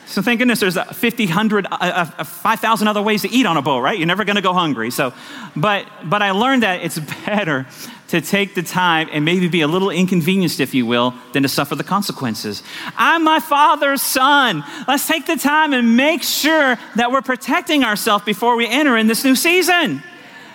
so 0.05 0.21
thank 0.21 0.39
goodness 0.39 0.59
there's 0.59 0.77
50, 0.77 1.25
100, 1.25 1.65
uh, 1.65 1.69
uh, 1.71 2.23
5,000 2.23 2.87
other 2.87 3.01
ways 3.01 3.23
to 3.23 3.29
eat 3.29 3.45
on 3.45 3.57
a 3.57 3.61
boat, 3.61 3.79
right? 3.79 3.97
You're 3.97 4.07
never 4.07 4.23
going 4.23 4.35
to 4.35 4.41
go 4.41 4.53
hungry. 4.53 4.91
So, 4.91 5.13
but, 5.55 5.87
but 6.03 6.21
I 6.21 6.31
learned 6.31 6.63
that 6.63 6.81
it's 6.81 6.99
better 7.25 7.65
to 8.09 8.21
take 8.21 8.53
the 8.53 8.63
time 8.63 9.09
and 9.11 9.25
maybe 9.25 9.47
be 9.47 9.61
a 9.61 9.67
little 9.67 9.89
inconvenienced, 9.89 10.59
if 10.59 10.73
you 10.73 10.85
will, 10.85 11.13
than 11.33 11.43
to 11.43 11.49
suffer 11.49 11.75
the 11.75 11.83
consequences. 11.83 12.61
I'm 12.95 13.23
my 13.23 13.39
father's 13.39 14.01
son. 14.01 14.63
Let's 14.87 15.07
take 15.07 15.25
the 15.25 15.37
time 15.37 15.73
and 15.73 15.97
make 15.97 16.21
sure 16.23 16.77
that 16.95 17.11
we're 17.11 17.21
protecting 17.21 17.83
ourselves 17.83 18.23
before 18.23 18.55
we 18.55 18.67
enter 18.67 18.95
in 18.97 19.07
this 19.07 19.23
new 19.23 19.35
season. 19.35 20.03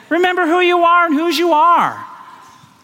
Remember 0.08 0.46
who 0.46 0.60
you 0.60 0.84
are 0.84 1.06
and 1.06 1.14
whose 1.14 1.38
you 1.38 1.52
are. 1.52 2.06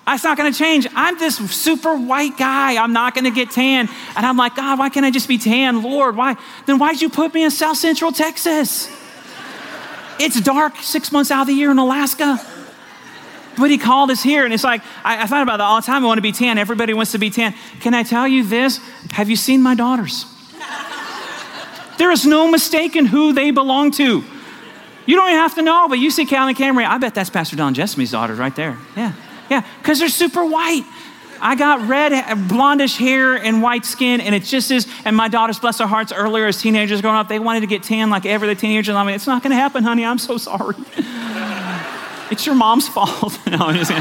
That's 0.07 0.23
not 0.23 0.39
going 0.39 0.53
to 0.53 0.59
change. 0.59 0.87
I'm 0.95 1.19
this 1.19 1.37
super 1.37 1.97
white 1.97 2.39
guy. 2.39 2.83
I'm 2.83 2.93
not 2.93 3.15
going 3.15 3.25
to 3.25 3.31
get 3.31 3.51
tan. 3.51 3.89
And 4.17 4.25
I'm 4.25 4.37
like, 4.37 4.55
God, 4.55 4.79
why 4.79 4.89
can't 4.89 5.05
I 5.05 5.11
just 5.11 5.27
be 5.27 5.37
tan? 5.37 5.83
Lord, 5.83 6.17
why? 6.17 6.37
Then 6.65 6.79
why'd 6.79 7.01
you 7.01 7.11
put 7.11 7.35
me 7.35 7.43
in 7.43 7.51
South 7.51 7.77
Central 7.77 8.13
Texas? 8.13 8.89
It's 10.19 10.41
dark 10.41 10.77
six 10.77 11.11
months 11.11 11.31
out 11.31 11.43
of 11.43 11.47
the 11.49 11.55
year 11.55 11.71
in 11.71 11.79
Alaska. 11.79 12.39
But 13.59 13.71
he 13.71 13.79
called 13.79 14.11
us 14.11 14.23
here, 14.23 14.45
and 14.45 14.53
it's 14.53 14.65
like, 14.65 14.83
I, 15.03 15.23
I 15.23 15.27
thought 15.27 15.43
about 15.43 15.57
that 15.59 15.65
all 15.65 15.81
the 15.81 15.87
time. 15.87 16.05
I 16.05 16.07
want 16.07 16.19
to 16.19 16.23
be 16.23 16.33
tan. 16.33 16.59
Everybody 16.59 16.93
wants 16.95 17.13
to 17.13 17.19
be 17.19 17.31
tan. 17.31 17.55
Can 17.81 17.95
I 17.95 18.03
tell 18.03 18.29
you 18.29 18.45
this? 18.45 18.79
Have 19.13 19.31
you 19.31 19.37
seen 19.37 19.63
my 19.63 19.75
daughters? 19.75 20.27
There 21.99 22.13
is 22.13 22.27
no 22.27 22.51
mistaking 22.51 23.07
who 23.07 23.33
they 23.33 23.51
belong 23.51 23.91
to. 23.93 24.23
You 25.07 25.17
don't 25.17 25.29
even 25.29 25.41
have 25.41 25.55
to 25.55 25.63
know, 25.63 25.89
but 25.89 25.99
you 25.99 26.11
see 26.11 26.27
Callie 26.27 26.51
and 26.51 26.57
Camry. 26.57 26.87
I 26.87 26.99
bet 26.99 27.15
that's 27.15 27.31
Pastor 27.31 27.57
Don 27.57 27.73
Jessamy's 27.75 28.11
daughters 28.11 28.39
right 28.39 28.55
there. 28.55 28.77
Yeah, 28.97 29.13
yeah, 29.51 29.67
because 29.79 29.99
they're 29.99 30.09
super 30.09 30.45
white. 30.45 30.85
I 31.41 31.55
got 31.55 31.87
red, 31.89 32.13
blondish 32.49 32.97
hair 32.97 33.35
and 33.35 33.63
white 33.63 33.85
skin, 33.85 34.21
and 34.21 34.35
it 34.35 34.43
just 34.43 34.71
is. 34.71 34.87
And 35.05 35.17
my 35.17 35.29
daughters, 35.29 35.59
bless 35.59 35.79
their 35.79 35.87
hearts, 35.87 36.13
earlier 36.13 36.47
as 36.47 36.61
teenagers 36.61 37.01
growing 37.01 37.17
up, 37.17 37.29
they 37.29 37.39
wanted 37.39 37.61
to 37.61 37.67
get 37.67 37.83
tan 37.83 38.11
like 38.11 38.27
every 38.27 38.49
other 38.49 38.59
teenager. 38.59 38.93
I 38.93 39.05
mean, 39.05 39.15
it's 39.15 39.27
not 39.27 39.43
going 39.43 39.51
to 39.51 39.57
happen, 39.57 39.85
honey. 39.85 40.05
I'm 40.05 40.19
so 40.19 40.39
sorry. 40.39 40.77
it's 42.31 42.47
your 42.47 42.55
mom's 42.55 42.89
fault. 42.89 43.39
no, 43.47 43.59
I'm 43.59 43.75
just 43.77 43.93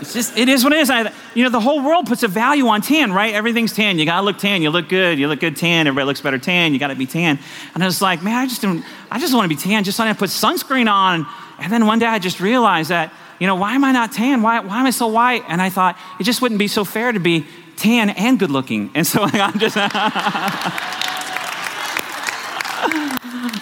It's 0.00 0.14
just, 0.14 0.38
it 0.38 0.48
is 0.48 0.64
what 0.64 0.72
it 0.72 0.78
is. 0.78 0.90
I, 0.90 1.12
you 1.34 1.44
know, 1.44 1.50
the 1.50 1.60
whole 1.60 1.82
world 1.82 2.06
puts 2.06 2.22
a 2.22 2.28
value 2.28 2.66
on 2.68 2.80
tan, 2.80 3.12
right? 3.12 3.34
Everything's 3.34 3.74
tan. 3.74 3.98
You 3.98 4.06
gotta 4.06 4.24
look 4.24 4.38
tan. 4.38 4.62
You 4.62 4.70
look 4.70 4.88
good. 4.88 5.18
You 5.18 5.28
look 5.28 5.40
good 5.40 5.56
tan. 5.56 5.86
Everybody 5.86 6.06
looks 6.06 6.20
better 6.20 6.38
tan. 6.38 6.72
You 6.72 6.78
gotta 6.78 6.94
be 6.94 7.04
tan. 7.04 7.38
And 7.74 7.82
I 7.82 7.86
was 7.86 8.00
like, 8.00 8.22
man, 8.22 8.36
I 8.36 8.46
just 8.46 8.62
don't, 8.62 8.82
I 9.10 9.18
just 9.18 9.34
wanna 9.34 9.48
be 9.48 9.56
tan. 9.56 9.84
Just 9.84 9.98
want 9.98 10.10
to 10.10 10.18
put 10.18 10.30
sunscreen 10.30 10.90
on. 10.90 11.26
And 11.58 11.72
then 11.72 11.86
one 11.86 11.98
day 11.98 12.06
I 12.06 12.18
just 12.18 12.40
realized 12.40 12.90
that, 12.90 13.12
you 13.38 13.46
know, 13.46 13.56
why 13.56 13.74
am 13.74 13.84
I 13.84 13.92
not 13.92 14.12
tan? 14.12 14.42
Why, 14.42 14.60
why 14.60 14.80
am 14.80 14.86
I 14.86 14.90
so 14.90 15.08
white? 15.08 15.44
And 15.48 15.60
I 15.60 15.70
thought, 15.70 15.98
it 16.20 16.24
just 16.24 16.40
wouldn't 16.42 16.58
be 16.58 16.68
so 16.68 16.84
fair 16.84 17.12
to 17.12 17.20
be 17.20 17.46
tan 17.76 18.10
and 18.10 18.38
good 18.38 18.50
looking. 18.50 18.90
And 18.94 19.06
so 19.06 19.22
I'm 19.24 19.58
just, 19.58 19.76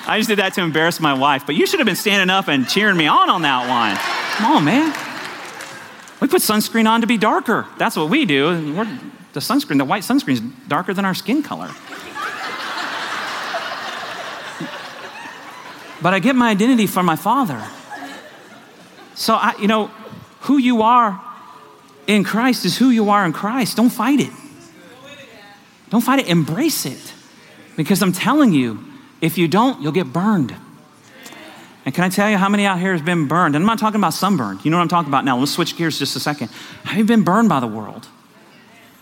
I 0.09 0.19
just 0.19 0.29
did 0.29 0.38
that 0.38 0.55
to 0.55 0.62
embarrass 0.62 1.00
my 1.00 1.15
wife. 1.15 1.45
But 1.47 1.55
you 1.57 1.67
should 1.67 1.81
have 1.81 1.87
been 1.87 1.97
standing 1.97 2.31
up 2.31 2.49
and 2.49 2.69
cheering 2.69 2.97
me 2.97 3.07
on 3.07 3.29
on 3.31 3.43
that 3.43 3.69
one. 3.69 3.97
Come 4.37 4.57
on, 4.57 4.65
man. 4.65 4.95
We 6.21 6.29
put 6.29 6.43
sunscreen 6.43 6.88
on 6.88 7.03
to 7.03 7.07
be 7.07 7.19
darker. 7.19 7.67
That's 7.79 7.97
what 7.97 8.09
we 8.09 8.25
do. 8.25 8.75
We're, 8.75 8.85
the 9.33 9.41
sunscreen, 9.41 9.79
the 9.79 9.85
white 9.85 10.03
sunscreen 10.03 10.33
is 10.33 10.41
darker 10.67 10.95
than 10.95 11.05
our 11.05 11.15
skin 11.15 11.43
color. 11.43 11.71
but 16.03 16.15
I 16.15 16.19
get 16.21 16.37
my 16.37 16.50
identity 16.50 16.87
from 16.87 17.05
my 17.05 17.17
father. 17.17 17.62
So, 19.17 19.35
I, 19.35 19.55
you 19.59 19.67
know, 19.67 19.89
who 20.43 20.59
you 20.59 20.83
are 20.83 21.21
in 22.07 22.23
Christ 22.23 22.65
is 22.65 22.77
who 22.77 22.91
you 22.91 23.11
are 23.11 23.25
in 23.25 23.33
Christ. 23.33 23.77
Don't 23.77 23.91
fight 23.91 24.21
it. 24.21 24.31
Don't 25.91 26.03
fight 26.03 26.21
it, 26.21 26.29
embrace 26.29 26.87
it. 26.87 27.15
Because 27.77 28.03
I'm 28.03 28.13
telling 28.13 28.53
you, 28.53 28.85
if 29.21 29.39
you 29.39 29.49
don't, 29.49 29.81
you'll 29.83 29.93
get 29.93 30.13
burned. 30.13 30.55
And 31.85 31.95
can 31.95 32.05
I 32.05 32.09
tell 32.09 32.29
you 32.29 32.37
how 32.37 32.49
many 32.49 32.67
out 32.67 32.79
here 32.79 32.93
has 32.93 33.03
been 33.03 33.27
burned? 33.29 33.55
And 33.55 33.63
I'm 33.63 33.67
not 33.67 33.79
talking 33.79 34.01
about 34.01 34.13
sunburned. 34.13 34.65
You 34.65 34.71
know 34.71 34.77
what 34.77 34.83
I'm 34.83 34.89
talking 34.89 35.09
about 35.09 35.25
now. 35.25 35.39
Let's 35.39 35.53
switch 35.53 35.77
gears 35.77 35.99
just 35.99 36.17
a 36.17 36.21
second. 36.21 36.49
Have 36.85 36.99
you 36.99 37.05
been 37.05 37.23
burned 37.23 37.49
by 37.49 37.61
the 37.61 37.67
world? 37.67 38.09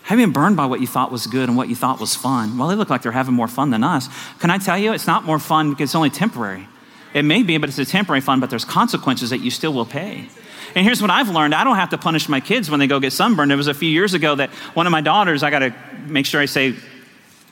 Have 0.03 0.19
you 0.19 0.25
been 0.25 0.33
burned 0.33 0.55
by 0.55 0.67
what 0.67 0.81
you 0.81 0.87
thought 0.87 1.11
was 1.11 1.25
good 1.25 1.49
and 1.49 1.57
what 1.57 1.67
you 1.67 1.75
thought 1.75 1.99
was 1.99 2.15
fun? 2.15 2.57
Well, 2.57 2.67
they 2.67 2.75
look 2.75 2.91
like 2.91 3.01
they're 3.01 3.11
having 3.11 3.33
more 3.33 3.47
fun 3.47 3.71
than 3.71 3.83
us. 3.83 4.07
Can 4.39 4.51
I 4.51 4.59
tell 4.59 4.77
you, 4.77 4.93
it's 4.93 5.07
not 5.07 5.25
more 5.25 5.39
fun 5.39 5.71
because 5.71 5.89
it's 5.89 5.95
only 5.95 6.11
temporary. 6.11 6.67
It 7.15 7.23
may 7.23 7.43
be, 7.43 7.57
but 7.57 7.69
it's 7.69 7.79
a 7.79 7.85
temporary 7.85 8.19
fund, 8.19 8.41
but 8.41 8.49
there's 8.49 8.65
consequences 8.65 9.29
that 9.29 9.39
you 9.39 9.49
still 9.49 9.71
will 9.71 9.85
pay. 9.85 10.27
And 10.75 10.85
here's 10.85 11.01
what 11.01 11.09
I've 11.09 11.29
learned 11.29 11.55
I 11.55 11.63
don't 11.63 11.77
have 11.77 11.91
to 11.91 11.97
punish 11.97 12.27
my 12.27 12.41
kids 12.41 12.69
when 12.69 12.81
they 12.81 12.87
go 12.87 12.99
get 12.99 13.13
sunburned. 13.13 13.53
It 13.53 13.55
was 13.55 13.67
a 13.67 13.73
few 13.73 13.89
years 13.89 14.13
ago 14.13 14.35
that 14.35 14.49
one 14.75 14.85
of 14.85 14.91
my 14.91 14.99
daughters, 14.99 15.41
I 15.41 15.49
got 15.49 15.59
to 15.59 15.73
make 16.07 16.25
sure 16.25 16.41
I 16.41 16.45
say 16.45 16.75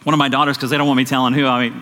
one 0.03 0.13
of 0.13 0.17
my 0.17 0.27
daughters 0.27 0.57
because 0.57 0.69
they 0.69 0.77
don't 0.77 0.85
want 0.85 0.97
me 0.97 1.05
telling 1.05 1.33
who. 1.33 1.47
I 1.47 1.69
mean, 1.69 1.81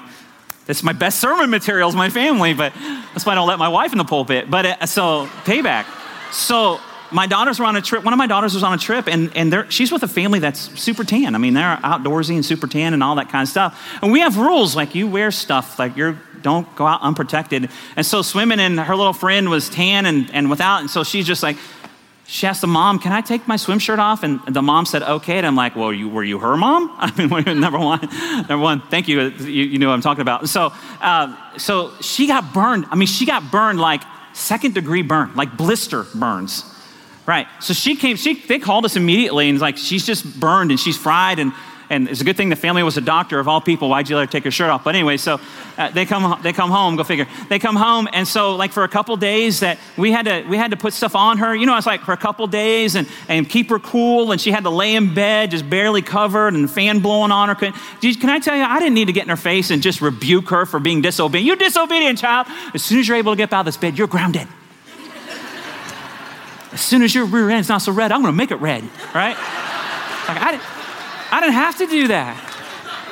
it's 0.68 0.84
my 0.84 0.94
best 0.94 1.20
sermon 1.20 1.50
materials, 1.50 1.96
my 1.96 2.12
family, 2.12 2.54
but 2.54 2.72
that's 2.76 3.26
why 3.26 3.32
I 3.32 3.36
don't 3.36 3.48
let 3.48 3.58
my 3.58 3.70
wife 3.70 3.92
in 3.94 3.98
the 3.98 4.06
pulpit. 4.06 4.48
But 4.48 4.66
uh, 4.68 4.86
so, 4.86 5.26
payback. 5.46 5.86
So, 6.32 6.80
my 7.12 7.26
daughters 7.26 7.60
were 7.60 7.66
on 7.66 7.76
a 7.76 7.82
trip. 7.82 8.04
One 8.04 8.14
of 8.14 8.20
my 8.20 8.28
daughters 8.28 8.54
was 8.54 8.64
on 8.64 8.74
a 8.74 8.78
trip, 8.78 9.08
and, 9.08 9.36
and 9.36 9.66
she's 9.74 9.92
with 9.92 10.04
a 10.04 10.08
family 10.08 10.38
that's 10.38 10.80
super 10.80 11.04
tan. 11.04 11.34
I 11.34 11.40
mean, 11.40 11.56
they're 11.56 11.78
outdoorsy 11.78 12.36
and 12.36 12.46
super 12.46 12.68
tan 12.68 12.94
and 12.94 13.04
all 13.04 13.16
that 13.16 13.30
kind 13.30 13.42
of 13.42 13.50
stuff. 13.50 14.00
And 14.02 14.12
we 14.12 14.22
have 14.22 14.38
rules 14.38 14.76
like 14.76 14.96
you 14.96 15.08
wear 15.08 15.32
stuff, 15.32 15.78
like 15.78 15.98
you 15.98 16.18
don't 16.42 16.74
go 16.76 16.86
out 16.86 17.02
unprotected. 17.02 17.70
And 17.96 18.06
so, 18.06 18.22
swimming, 18.22 18.60
and 18.60 18.80
her 18.80 18.96
little 18.96 19.14
friend 19.14 19.50
was 19.50 19.70
tan 19.70 20.06
and, 20.06 20.30
and 20.34 20.50
without. 20.50 20.82
And 20.82 20.90
so, 20.90 21.04
she's 21.04 21.26
just 21.26 21.44
like, 21.44 21.58
she 22.32 22.48
asked 22.48 22.62
the 22.62 22.68
mom, 22.68 22.98
Can 23.00 23.12
I 23.12 23.20
take 23.20 23.46
my 23.46 23.58
swim 23.58 23.78
shirt 23.80 24.00
off? 24.00 24.24
And 24.24 24.40
the 24.48 24.62
mom 24.62 24.86
said, 24.86 25.04
Okay. 25.04 25.38
And 25.38 25.46
I'm 25.46 25.58
like, 25.58 25.76
Well, 25.76 25.92
you, 25.92 26.08
were 26.08 26.24
you 26.24 26.40
her 26.40 26.56
mom? 26.56 26.90
I 26.98 27.12
mean, 27.18 27.60
number 27.60 27.78
one, 27.78 28.00
number 28.48 28.58
one, 28.58 28.82
thank 28.90 29.10
you. 29.10 29.22
You, 29.22 29.64
you 29.64 29.80
know 29.80 29.90
what 29.90 29.96
I'm 29.96 30.02
talking 30.02 30.22
about. 30.22 30.48
So, 30.48 30.72
uh, 31.02 31.58
so 31.58 31.92
she 32.00 32.28
got 32.28 32.54
burned. 32.54 32.86
I 32.90 32.96
mean, 32.96 33.08
she 33.08 33.26
got 33.26 33.52
burned 33.52 33.82
like 33.82 34.02
second 34.34 34.76
degree 34.76 35.02
burn, 35.02 35.36
like 35.36 35.58
blister 35.58 36.06
burns. 36.16 36.64
Right. 37.26 37.48
So 37.60 37.74
she 37.74 37.96
came, 37.96 38.16
she, 38.16 38.34
they 38.34 38.60
called 38.60 38.86
us 38.86 38.96
immediately 38.96 39.50
and 39.50 39.60
like, 39.60 39.78
she's 39.78 40.06
just 40.06 40.40
burned 40.40 40.72
and 40.72 40.80
she's 40.80 40.98
fried 40.98 41.38
and 41.38 41.54
and 41.92 42.08
it's 42.08 42.22
a 42.22 42.24
good 42.24 42.38
thing 42.38 42.48
the 42.48 42.56
family 42.56 42.84
was 42.84 42.96
a 42.96 43.02
doctor 43.02 43.38
of 43.38 43.50
all 43.50 43.60
people. 43.60 43.90
Why'd 43.90 44.10
you 44.10 44.16
let 44.16 44.22
her 44.22 44.32
take 44.32 44.46
her 44.46 44.52
shirt 44.52 44.70
off? 44.70 44.86
But 44.86 44.96
anyway, 44.96 45.18
so 45.18 45.42
uh, 45.78 45.92
they 45.92 46.06
come 46.06 46.40
they 46.42 46.54
come 46.54 46.72
home. 46.72 46.96
Go 46.96 47.04
figure. 47.04 47.28
They 47.50 47.60
come 47.60 47.76
home, 47.76 48.08
and 48.14 48.26
so 48.26 48.56
like 48.56 48.72
for 48.72 48.86
a 48.86 48.88
couple 48.88 49.18
days 49.18 49.60
that 49.60 49.78
we 49.98 50.10
had 50.10 50.26
to 50.26 50.46
we 50.48 50.56
had 50.56 50.72
to 50.72 50.78
put 50.78 50.94
stuff 50.94 51.16
on 51.16 51.40
her. 51.40 51.54
You 51.54 51.66
know, 51.66 51.76
it's 51.76 51.86
like 51.86 52.02
for 52.02 52.14
a 52.14 52.18
couple 52.18 52.48
days 52.48 52.96
and 52.96 53.10
and 53.28 53.48
keep 53.48 53.70
her 53.70 53.78
cool, 53.78 54.32
and 54.32 54.40
she 54.40 54.52
had 54.52 54.64
to 54.64 54.70
lay 54.70 54.96
in 54.96 55.14
bed 55.14 55.52
just 55.52 55.70
barely 55.70 56.02
covered 56.02 56.54
and 56.54 56.72
fan 56.72 57.00
blowing 57.00 57.30
on 57.30 57.50
her. 57.50 57.56
Can, 57.56 57.74
can 58.02 58.30
I 58.30 58.40
tell 58.40 58.56
you? 58.56 58.64
I 58.64 58.80
didn't 58.80 58.96
need 58.96 59.08
to 59.08 59.14
get 59.14 59.24
in 59.24 59.30
her 59.30 59.36
face 59.36 59.70
and 59.70 59.84
just 59.84 60.00
rebuke 60.00 60.50
her 60.52 60.66
for 60.66 60.80
being 60.80 61.02
disobedient. 61.02 61.46
You 61.46 61.58
disobedient 61.58 62.20
child. 62.20 62.48
As 62.74 62.82
soon 62.82 63.00
as 63.00 63.08
you're 63.10 63.18
able 63.18 63.34
to 63.34 63.38
get 63.38 63.52
out 63.52 63.62
of 63.62 63.66
this 63.66 63.76
bed, 63.76 63.98
you're 63.98 64.08
grounded. 64.08 64.48
As 66.72 66.80
soon 66.80 67.02
as 67.02 67.14
your 67.14 67.26
rear 67.26 67.50
end's 67.50 67.68
not 67.68 67.82
so 67.82 67.92
red, 67.92 68.14
I'm 68.14 68.24
to 68.24 68.32
make 68.32 68.52
it 68.52 68.62
red, 68.62 68.82
right? 69.14 69.36
Like 70.30 70.38
I 70.42 70.52
didn't. 70.52 70.81
I 71.32 71.40
didn't 71.40 71.54
have 71.54 71.78
to 71.78 71.88
do 71.88 72.08
that. 72.10 72.36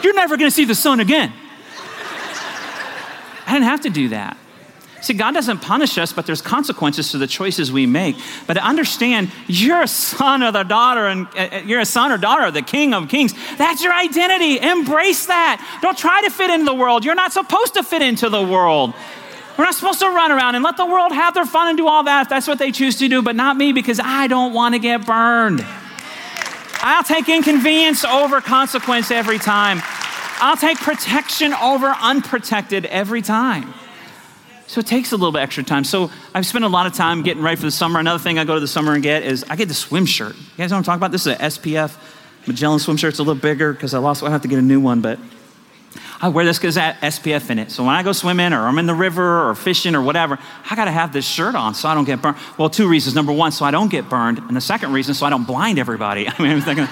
You're 0.04 0.14
never 0.14 0.38
going 0.38 0.50
to 0.50 0.56
see 0.56 0.66
the 0.66 0.76
sun 0.76 1.00
again. 1.00 1.32
I 3.48 3.54
didn't 3.54 3.66
have 3.66 3.82
to 3.82 3.90
do 3.90 4.10
that. 4.10 4.38
See, 5.02 5.14
God 5.14 5.34
doesn't 5.34 5.60
punish 5.60 5.98
us, 5.98 6.12
but 6.12 6.26
there's 6.26 6.42
consequences 6.42 7.12
to 7.12 7.18
the 7.18 7.28
choices 7.28 7.72
we 7.72 7.86
make. 7.86 8.18
But 8.48 8.56
to 8.56 8.64
understand, 8.64 9.32
you're 9.48 9.82
a 9.82 9.88
son 9.88 10.44
or 10.44 10.52
the 10.52 10.64
daughter, 10.64 11.08
and 11.08 11.28
uh, 11.38 11.62
you're 11.66 11.80
a 11.80 11.86
son 11.86 12.12
or 12.12 12.18
daughter 12.18 12.46
of 12.46 12.54
the 12.54 12.62
King 12.62 12.94
of 12.94 13.08
Kings. 13.08 13.34
That's 13.58 13.82
your 13.82 13.94
identity. 13.94 14.60
Embrace 14.60 15.28
that. 15.28 15.80
Don't 15.82 15.98
try 15.98 16.22
to 16.24 16.30
fit 16.30 16.50
into 16.50 16.66
the 16.66 16.74
world. 16.74 17.06
You're 17.06 17.16
not 17.16 17.32
supposed 17.32 17.76
to 17.76 17.84
fit 17.84 18.02
into 18.02 18.30
the 18.30 18.44
world. 18.44 18.94
We're 19.58 19.66
not 19.66 19.76
supposed 19.76 20.00
to 20.00 20.08
run 20.08 20.32
around 20.32 20.56
and 20.56 20.64
let 20.64 20.78
the 20.78 20.86
world 20.86 21.12
have 21.14 21.34
their 21.34 21.46
fun 21.46 21.70
and 21.70 21.78
do 21.78 21.88
all 21.88 22.04
that 22.04 22.24
if 22.24 22.30
that's 22.30 22.48
what 22.48 22.60
they 22.60 22.72
choose 22.72 22.98
to 23.00 23.08
do, 23.08 23.22
but 23.22 23.36
not 23.36 23.58
me 23.58 23.72
because 23.72 24.00
I 24.02 24.28
don't 24.28 24.54
want 24.54 24.76
to 24.76 24.80
get 24.80 25.06
burned. 25.06 25.66
I'll 26.82 27.04
take 27.04 27.28
inconvenience 27.28 28.06
over 28.06 28.42
consequence 28.42 29.12
every 29.12 29.38
time. 29.38 29.82
I'll 30.42 30.56
take 30.56 30.78
protection 30.78 31.54
over 31.54 31.88
unprotected 31.88 32.86
every 32.86 33.22
time. 33.22 33.74
So 34.68 34.80
it 34.80 34.88
takes 34.88 35.12
a 35.12 35.18
little 35.18 35.32
bit 35.32 35.40
extra 35.40 35.64
time. 35.64 35.84
So 35.84 36.12
I've 36.34 36.46
spent 36.46 36.64
a 36.64 36.70
lot 36.70 36.86
of 36.88 36.94
time 36.94 37.24
getting 37.24 37.44
ready 37.44 37.58
for 37.58 37.66
the 37.66 37.72
summer. 37.72 38.00
Another 38.00 38.20
thing 38.20 38.40
I 38.40 38.46
go 38.46 38.54
to 38.54 38.60
the 38.60 38.68
summer 38.68 38.94
and 38.94 39.04
get 39.04 39.24
is 39.24 39.44
I 39.50 39.56
get 39.56 39.68
the 39.68 39.74
swim 39.74 40.06
shirt. 40.06 40.36
You 40.36 40.44
guys 40.58 40.70
know 40.70 40.76
what 40.76 40.80
I'm 40.80 40.84
talking 40.84 41.00
about? 41.00 41.12
This 41.12 41.26
is 41.26 41.34
an 41.34 41.40
SPF 41.40 41.98
Magellan 42.48 42.80
swim 42.80 42.96
shirt. 42.96 43.10
It's 43.10 43.20
a 43.20 43.24
little 43.24 43.42
bigger 43.42 43.74
because 43.74 43.94
I 43.94 43.98
lost. 43.98 44.24
I 44.24 44.30
have 44.30 44.44
to 44.44 44.48
get 44.48 44.60
a 44.60 44.62
new 44.62 44.80
one, 44.80 45.02
but 45.02 45.20
I 46.22 46.28
wear 46.28 46.44
this 46.44 46.58
because 46.58 46.76
it 46.76 46.82
has 46.82 47.20
SPF 47.20 47.50
in 47.50 47.60
it. 47.60 47.72
So 47.72 47.84
when 47.84 47.96
I 47.96 48.04
go 48.04 48.12
swimming 48.12 48.52
or 48.52 48.68
I'm 48.68 48.78
in 48.78 48.88
the 48.88 48.94
river 48.94 49.50
or 49.50 49.56
fishing 49.56 49.96
or 49.96 50.02
whatever, 50.02 50.38
I 50.70 50.76
got 50.76 50.86
to 50.86 50.92
have 50.92 51.14
this 51.14 51.26
shirt 51.26 51.56
on 51.56 51.74
so 51.76 51.88
I 51.88 51.94
don't 51.94 52.04
get 52.04 52.22
burned. 52.22 52.36
Well, 52.58 52.70
two 52.70 52.90
reasons. 52.90 53.16
Number 53.16 53.32
one, 53.32 53.54
so 53.54 53.64
I 53.64 53.72
don't 53.72 53.90
get 53.90 54.10
burned. 54.10 54.38
And 54.40 54.56
the 54.56 54.62
second 54.62 54.92
reason, 54.92 55.14
so 55.14 55.26
I 55.26 55.30
don't 55.30 55.46
blind 55.46 55.80
everybody. 55.80 56.28
I 56.30 56.42
mean, 56.42 56.52
I'm 56.52 56.62
thinking, 56.62 56.86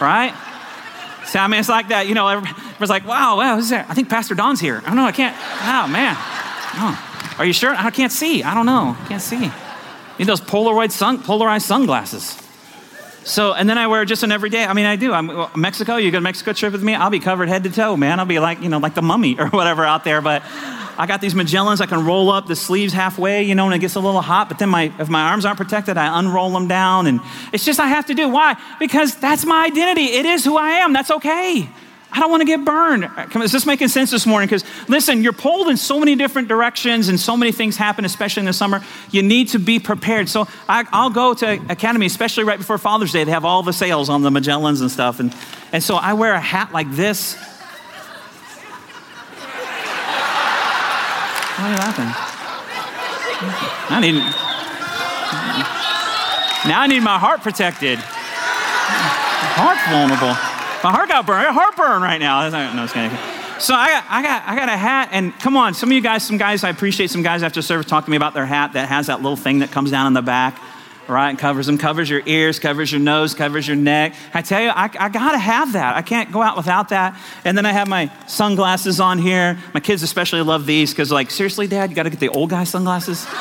right? 0.00 0.32
See, 1.26 1.38
I 1.38 1.48
mean, 1.48 1.58
it's 1.58 1.68
like 1.68 1.88
that. 1.88 2.06
You 2.06 2.14
know, 2.14 2.28
everyone's 2.28 2.88
like, 2.88 3.06
wow, 3.06 3.36
wow, 3.36 3.56
who's 3.56 3.68
there? 3.68 3.84
I 3.88 3.94
think 3.94 4.08
Pastor 4.08 4.34
Don's 4.34 4.60
here. 4.60 4.80
I 4.84 4.86
don't 4.86 4.96
know. 4.96 5.04
I 5.04 5.12
can't. 5.12 5.36
Wow, 5.36 5.86
man. 5.88 6.14
Oh, 6.80 7.34
are 7.38 7.44
you 7.44 7.52
sure? 7.52 7.74
I 7.74 7.90
can't 7.90 8.12
see. 8.12 8.44
I 8.44 8.54
don't 8.54 8.66
know. 8.66 8.96
Can't 9.08 9.20
see. 9.20 9.44
You 9.44 9.52
Need 10.20 10.28
those 10.28 10.40
Polaroid 10.40 10.92
sun, 10.92 11.22
polarized 11.22 11.66
sunglasses. 11.66 12.40
So, 13.28 13.52
and 13.52 13.68
then 13.68 13.76
I 13.76 13.88
wear 13.88 14.06
just 14.06 14.22
an 14.22 14.32
everyday. 14.32 14.64
I 14.64 14.72
mean, 14.72 14.86
I 14.86 14.96
do. 14.96 15.12
I'm 15.12 15.48
Mexico. 15.54 15.96
You 15.96 16.10
go 16.10 16.16
to 16.16 16.22
Mexico 16.22 16.54
trip 16.54 16.72
with 16.72 16.82
me? 16.82 16.94
I'll 16.94 17.10
be 17.10 17.20
covered 17.20 17.50
head 17.50 17.62
to 17.64 17.70
toe, 17.70 17.94
man. 17.94 18.20
I'll 18.20 18.26
be 18.26 18.38
like, 18.38 18.62
you 18.62 18.70
know, 18.70 18.78
like 18.78 18.94
the 18.94 19.02
mummy 19.02 19.36
or 19.38 19.48
whatever 19.48 19.84
out 19.84 20.02
there. 20.02 20.22
But 20.22 20.42
I 20.96 21.04
got 21.06 21.20
these 21.20 21.34
Magellans. 21.34 21.82
I 21.82 21.86
can 21.86 22.06
roll 22.06 22.30
up 22.30 22.46
the 22.46 22.56
sleeves 22.56 22.94
halfway, 22.94 23.42
you 23.42 23.54
know, 23.54 23.66
when 23.66 23.74
it 23.74 23.80
gets 23.80 23.96
a 23.96 24.00
little 24.00 24.22
hot. 24.22 24.48
But 24.48 24.58
then 24.58 24.70
my, 24.70 24.90
if 24.98 25.10
my 25.10 25.20
arms 25.28 25.44
aren't 25.44 25.58
protected, 25.58 25.98
I 25.98 26.18
unroll 26.18 26.50
them 26.50 26.68
down. 26.68 27.06
And 27.06 27.20
it's 27.52 27.66
just 27.66 27.78
I 27.78 27.88
have 27.88 28.06
to 28.06 28.14
do. 28.14 28.30
Why? 28.30 28.56
Because 28.80 29.14
that's 29.16 29.44
my 29.44 29.66
identity. 29.66 30.06
It 30.06 30.24
is 30.24 30.42
who 30.42 30.56
I 30.56 30.70
am. 30.70 30.94
That's 30.94 31.10
okay. 31.10 31.68
I 32.10 32.20
don't 32.20 32.30
want 32.30 32.40
to 32.40 32.46
get 32.46 32.64
burned. 32.64 33.08
Is 33.42 33.52
this 33.52 33.66
making 33.66 33.88
sense 33.88 34.10
this 34.10 34.26
morning? 34.26 34.46
Because 34.46 34.64
listen, 34.88 35.22
you're 35.22 35.34
pulled 35.34 35.68
in 35.68 35.76
so 35.76 35.98
many 35.98 36.14
different 36.16 36.48
directions 36.48 37.08
and 37.08 37.20
so 37.20 37.36
many 37.36 37.52
things 37.52 37.76
happen, 37.76 38.04
especially 38.04 38.40
in 38.40 38.46
the 38.46 38.52
summer. 38.52 38.82
You 39.10 39.22
need 39.22 39.48
to 39.48 39.58
be 39.58 39.78
prepared. 39.78 40.28
So 40.28 40.48
I, 40.68 40.84
will 40.92 41.10
go 41.10 41.34
to 41.34 41.52
Academy, 41.68 42.06
especially 42.06 42.44
right 42.44 42.58
before 42.58 42.78
Father's 42.78 43.12
Day. 43.12 43.24
They 43.24 43.30
have 43.30 43.44
all 43.44 43.62
the 43.62 43.74
sales 43.74 44.08
on 44.08 44.22
the 44.22 44.30
Magellans 44.30 44.80
and 44.80 44.90
stuff. 44.90 45.20
And, 45.20 45.34
and 45.70 45.82
so 45.82 45.96
I 45.96 46.14
wear 46.14 46.32
a 46.32 46.40
hat 46.40 46.72
like 46.72 46.90
this. 46.92 47.34
You 51.58 51.74
laughing? 51.74 52.06
I 53.90 54.00
need, 54.00 54.14
now 56.68 56.80
I 56.80 56.86
need 56.86 57.00
my 57.00 57.18
heart 57.18 57.42
protected. 57.42 57.98
Heart 59.58 59.78
vulnerable. 59.90 60.47
My 60.84 60.92
heart 60.92 61.08
got 61.08 61.26
burned. 61.26 61.40
I 61.40 61.44
got 61.44 61.54
heartburn 61.54 62.02
right 62.02 62.18
now. 62.18 62.48
No, 62.48 62.86
kidding. 62.86 63.10
So 63.60 63.74
I 63.74 63.88
got, 63.88 64.04
I 64.08 64.22
got, 64.22 64.42
I 64.46 64.54
got 64.54 64.68
a 64.68 64.76
hat, 64.76 65.08
and 65.10 65.36
come 65.40 65.56
on, 65.56 65.74
some 65.74 65.88
of 65.88 65.92
you 65.92 66.00
guys, 66.00 66.24
some 66.24 66.38
guys, 66.38 66.62
I 66.62 66.70
appreciate 66.70 67.10
some 67.10 67.22
guys 67.22 67.42
after 67.42 67.60
service 67.60 67.86
talk 67.86 68.04
to 68.04 68.10
me 68.10 68.16
about 68.16 68.32
their 68.32 68.46
hat 68.46 68.74
that 68.74 68.88
has 68.88 69.08
that 69.08 69.20
little 69.20 69.36
thing 69.36 69.58
that 69.58 69.72
comes 69.72 69.90
down 69.90 70.06
in 70.06 70.12
the 70.12 70.22
back, 70.22 70.60
right? 71.08 71.30
And 71.30 71.38
covers 71.38 71.66
them, 71.66 71.76
covers 71.76 72.08
your 72.08 72.22
ears, 72.24 72.60
covers 72.60 72.92
your 72.92 73.00
nose, 73.00 73.34
covers 73.34 73.66
your 73.66 73.76
neck. 73.76 74.14
I 74.32 74.42
tell 74.42 74.62
you, 74.62 74.68
I, 74.68 74.84
I 74.84 75.08
gotta 75.08 75.38
have 75.38 75.72
that. 75.72 75.96
I 75.96 76.02
can't 76.02 76.30
go 76.30 76.40
out 76.40 76.56
without 76.56 76.90
that. 76.90 77.18
And 77.44 77.58
then 77.58 77.66
I 77.66 77.72
have 77.72 77.88
my 77.88 78.12
sunglasses 78.28 79.00
on 79.00 79.18
here. 79.18 79.58
My 79.74 79.80
kids 79.80 80.04
especially 80.04 80.42
love 80.42 80.64
these 80.64 80.92
because, 80.92 81.10
like, 81.10 81.32
seriously, 81.32 81.66
Dad, 81.66 81.90
you 81.90 81.96
gotta 81.96 82.10
get 82.10 82.20
the 82.20 82.28
old 82.28 82.50
guy 82.50 82.62
sunglasses. 82.62 83.26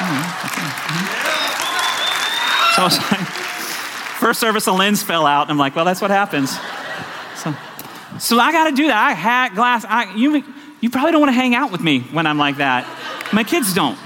Hmm, 0.00 0.22
hmm. 0.46 1.18
So 2.76 2.82
I 2.82 2.84
was 2.84 2.98
like, 3.10 3.17
first 4.28 4.40
service, 4.40 4.66
a 4.66 4.72
lens 4.72 5.02
fell 5.02 5.24
out. 5.24 5.44
And 5.44 5.52
I'm 5.52 5.56
like, 5.56 5.74
well, 5.74 5.86
that's 5.86 6.02
what 6.02 6.10
happens. 6.10 6.50
So, 7.36 7.56
so 8.18 8.38
I 8.38 8.52
got 8.52 8.68
to 8.68 8.76
do 8.76 8.88
that. 8.88 9.08
I 9.08 9.12
hat, 9.12 9.54
glass. 9.54 9.86
I, 9.88 10.14
you, 10.14 10.44
you 10.82 10.90
probably 10.90 11.12
don't 11.12 11.22
want 11.22 11.30
to 11.30 11.40
hang 11.40 11.54
out 11.54 11.72
with 11.72 11.80
me 11.80 12.00
when 12.00 12.26
I'm 12.26 12.36
like 12.36 12.58
that. 12.58 12.86
My 13.32 13.42
kids 13.42 13.72
don't, 13.72 13.98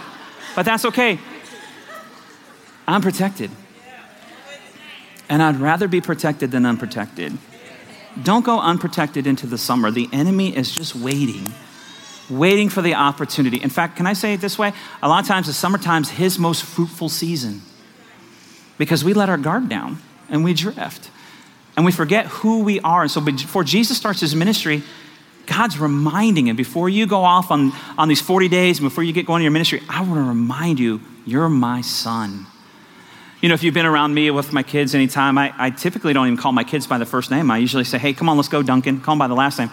but 0.54 0.64
that's 0.64 0.84
okay. 0.84 1.18
I'm 2.86 3.02
protected. 3.02 3.50
And 5.28 5.42
I'd 5.42 5.56
rather 5.56 5.88
be 5.88 6.00
protected 6.00 6.52
than 6.52 6.66
unprotected. 6.66 7.36
Don't 8.22 8.44
go 8.44 8.60
unprotected 8.60 9.26
into 9.26 9.48
the 9.48 9.58
summer. 9.58 9.90
The 9.90 10.08
enemy 10.12 10.54
is 10.56 10.70
just 10.70 10.94
waiting, 10.94 11.52
waiting 12.30 12.68
for 12.68 12.80
the 12.80 12.94
opportunity. 12.94 13.56
In 13.60 13.70
fact, 13.70 13.96
can 13.96 14.06
I 14.06 14.12
say 14.12 14.34
it 14.34 14.40
this 14.40 14.56
way? 14.56 14.72
A 15.02 15.08
lot 15.08 15.24
of 15.24 15.26
times, 15.26 15.48
the 15.48 15.52
summertime's 15.52 16.10
his 16.10 16.38
most 16.38 16.62
fruitful 16.62 17.08
season 17.08 17.62
because 18.78 19.02
we 19.02 19.14
let 19.14 19.28
our 19.28 19.38
guard 19.38 19.68
down 19.68 19.98
and 20.28 20.44
we 20.44 20.54
drift 20.54 21.10
and 21.76 21.86
we 21.86 21.92
forget 21.92 22.26
who 22.26 22.62
we 22.62 22.80
are. 22.80 23.02
And 23.02 23.10
so 23.10 23.20
before 23.20 23.64
Jesus 23.64 23.96
starts 23.96 24.20
his 24.20 24.34
ministry, 24.34 24.82
God's 25.46 25.78
reminding 25.78 26.48
him 26.48 26.56
before 26.56 26.88
you 26.88 27.06
go 27.06 27.24
off 27.24 27.50
on, 27.50 27.72
on 27.98 28.08
these 28.08 28.20
40 28.20 28.48
days, 28.48 28.78
and 28.78 28.86
before 28.86 29.04
you 29.04 29.12
get 29.12 29.26
going 29.26 29.40
to 29.40 29.44
your 29.44 29.52
ministry, 29.52 29.82
I 29.88 30.02
want 30.02 30.14
to 30.14 30.22
remind 30.22 30.78
you, 30.78 31.00
you're 31.26 31.48
my 31.48 31.80
son. 31.80 32.46
You 33.40 33.48
know, 33.48 33.54
if 33.54 33.64
you've 33.64 33.74
been 33.74 33.86
around 33.86 34.14
me 34.14 34.30
with 34.30 34.52
my 34.52 34.62
kids 34.62 34.94
anytime, 34.94 35.36
I, 35.36 35.52
I 35.58 35.70
typically 35.70 36.12
don't 36.12 36.26
even 36.26 36.36
call 36.36 36.52
my 36.52 36.62
kids 36.62 36.86
by 36.86 36.98
the 36.98 37.06
first 37.06 37.30
name. 37.30 37.50
I 37.50 37.58
usually 37.58 37.84
say, 37.84 37.98
hey, 37.98 38.12
come 38.12 38.28
on, 38.28 38.36
let's 38.36 38.48
go, 38.48 38.62
Duncan. 38.62 39.00
Call 39.00 39.14
them 39.14 39.18
by 39.18 39.26
the 39.26 39.34
last 39.34 39.58
name. 39.58 39.70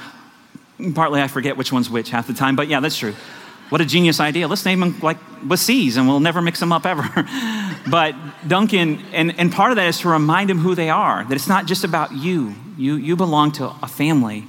Partly 0.95 1.21
I 1.21 1.27
forget 1.27 1.55
which 1.55 1.71
one's 1.71 1.89
which 1.89 2.09
half 2.09 2.25
the 2.25 2.33
time, 2.33 2.55
but 2.55 2.67
yeah, 2.67 2.79
that's 2.79 2.97
true. 2.97 3.13
What 3.69 3.81
a 3.81 3.85
genius 3.85 4.19
idea. 4.19 4.47
Let's 4.47 4.65
name 4.65 4.79
them 4.79 4.99
like 5.01 5.17
with 5.47 5.59
C's 5.59 5.97
and 5.97 6.07
we'll 6.07 6.19
never 6.19 6.41
mix 6.41 6.59
them 6.59 6.71
up 6.71 6.85
ever. 6.85 7.03
but 7.87 8.15
Duncan, 8.47 8.99
and, 9.13 9.37
and 9.39 9.51
part 9.51 9.71
of 9.71 9.75
that 9.77 9.87
is 9.87 9.99
to 9.99 10.09
remind 10.09 10.49
them 10.49 10.59
who 10.59 10.75
they 10.75 10.89
are, 10.89 11.23
that 11.23 11.33
it's 11.33 11.47
not 11.47 11.65
just 11.65 11.83
about 11.83 12.11
you. 12.11 12.55
You, 12.77 12.95
you 12.95 13.15
belong 13.15 13.51
to 13.53 13.73
a 13.81 13.87
family. 13.87 14.45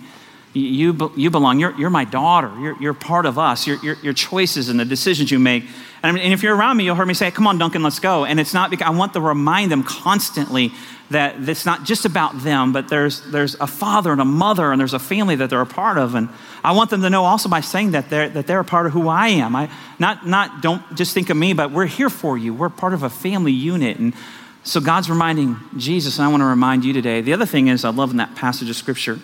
You, 0.52 1.12
you, 1.16 1.30
belong, 1.30 1.60
you're, 1.60 1.78
you're 1.78 1.90
my 1.90 2.04
daughter. 2.04 2.52
You're, 2.58 2.76
you're 2.82 2.94
part 2.94 3.24
of 3.24 3.38
us. 3.38 3.68
Your, 3.68 3.76
your, 3.84 3.94
your 4.02 4.12
choices 4.12 4.68
and 4.68 4.80
the 4.80 4.84
decisions 4.84 5.30
you 5.30 5.38
make. 5.38 5.64
And, 6.02 6.18
and 6.18 6.32
if 6.32 6.42
you're 6.42 6.56
around 6.56 6.76
me, 6.76 6.84
you'll 6.84 6.96
hear 6.96 7.06
me 7.06 7.14
say, 7.14 7.30
Come 7.30 7.46
on, 7.46 7.58
Duncan, 7.58 7.84
let's 7.84 8.00
go. 8.00 8.24
And 8.24 8.40
it's 8.40 8.52
not 8.52 8.70
because 8.70 8.88
I 8.88 8.90
want 8.90 9.12
to 9.12 9.20
remind 9.20 9.70
them 9.70 9.84
constantly 9.84 10.72
that 11.10 11.48
it's 11.48 11.66
not 11.66 11.84
just 11.84 12.04
about 12.04 12.42
them, 12.42 12.72
but 12.72 12.88
there's, 12.88 13.20
there's 13.30 13.54
a 13.56 13.66
father 13.66 14.12
and 14.12 14.20
a 14.20 14.24
mother 14.24 14.72
and 14.72 14.80
there's 14.80 14.94
a 14.94 14.98
family 14.98 15.36
that 15.36 15.50
they're 15.50 15.60
a 15.60 15.66
part 15.66 15.98
of. 15.98 16.14
And 16.14 16.28
I 16.64 16.72
want 16.72 16.90
them 16.90 17.02
to 17.02 17.10
know 17.10 17.24
also 17.24 17.48
by 17.48 17.60
saying 17.60 17.92
that 17.92 18.10
they're, 18.10 18.28
that 18.28 18.46
they're 18.46 18.60
a 18.60 18.64
part 18.64 18.86
of 18.86 18.92
who 18.92 19.08
I 19.08 19.28
am. 19.28 19.54
I, 19.54 19.70
not, 19.98 20.26
not 20.26 20.62
don't 20.62 20.82
just 20.96 21.12
think 21.12 21.30
of 21.30 21.36
me, 21.36 21.52
but 21.52 21.72
we're 21.72 21.86
here 21.86 22.10
for 22.10 22.38
you. 22.38 22.54
We're 22.54 22.68
part 22.70 22.94
of 22.94 23.02
a 23.02 23.10
family 23.10 23.52
unit. 23.52 23.98
And 23.98 24.14
so 24.62 24.80
God's 24.80 25.10
reminding 25.10 25.56
Jesus, 25.76 26.18
and 26.18 26.26
I 26.26 26.28
want 26.28 26.42
to 26.42 26.46
remind 26.46 26.84
you 26.84 26.92
today. 26.92 27.20
The 27.22 27.32
other 27.32 27.46
thing 27.46 27.68
is, 27.68 27.84
I 27.84 27.90
love 27.90 28.12
in 28.12 28.18
that 28.18 28.36
passage 28.36 28.70
of 28.70 28.76
scripture, 28.76 29.18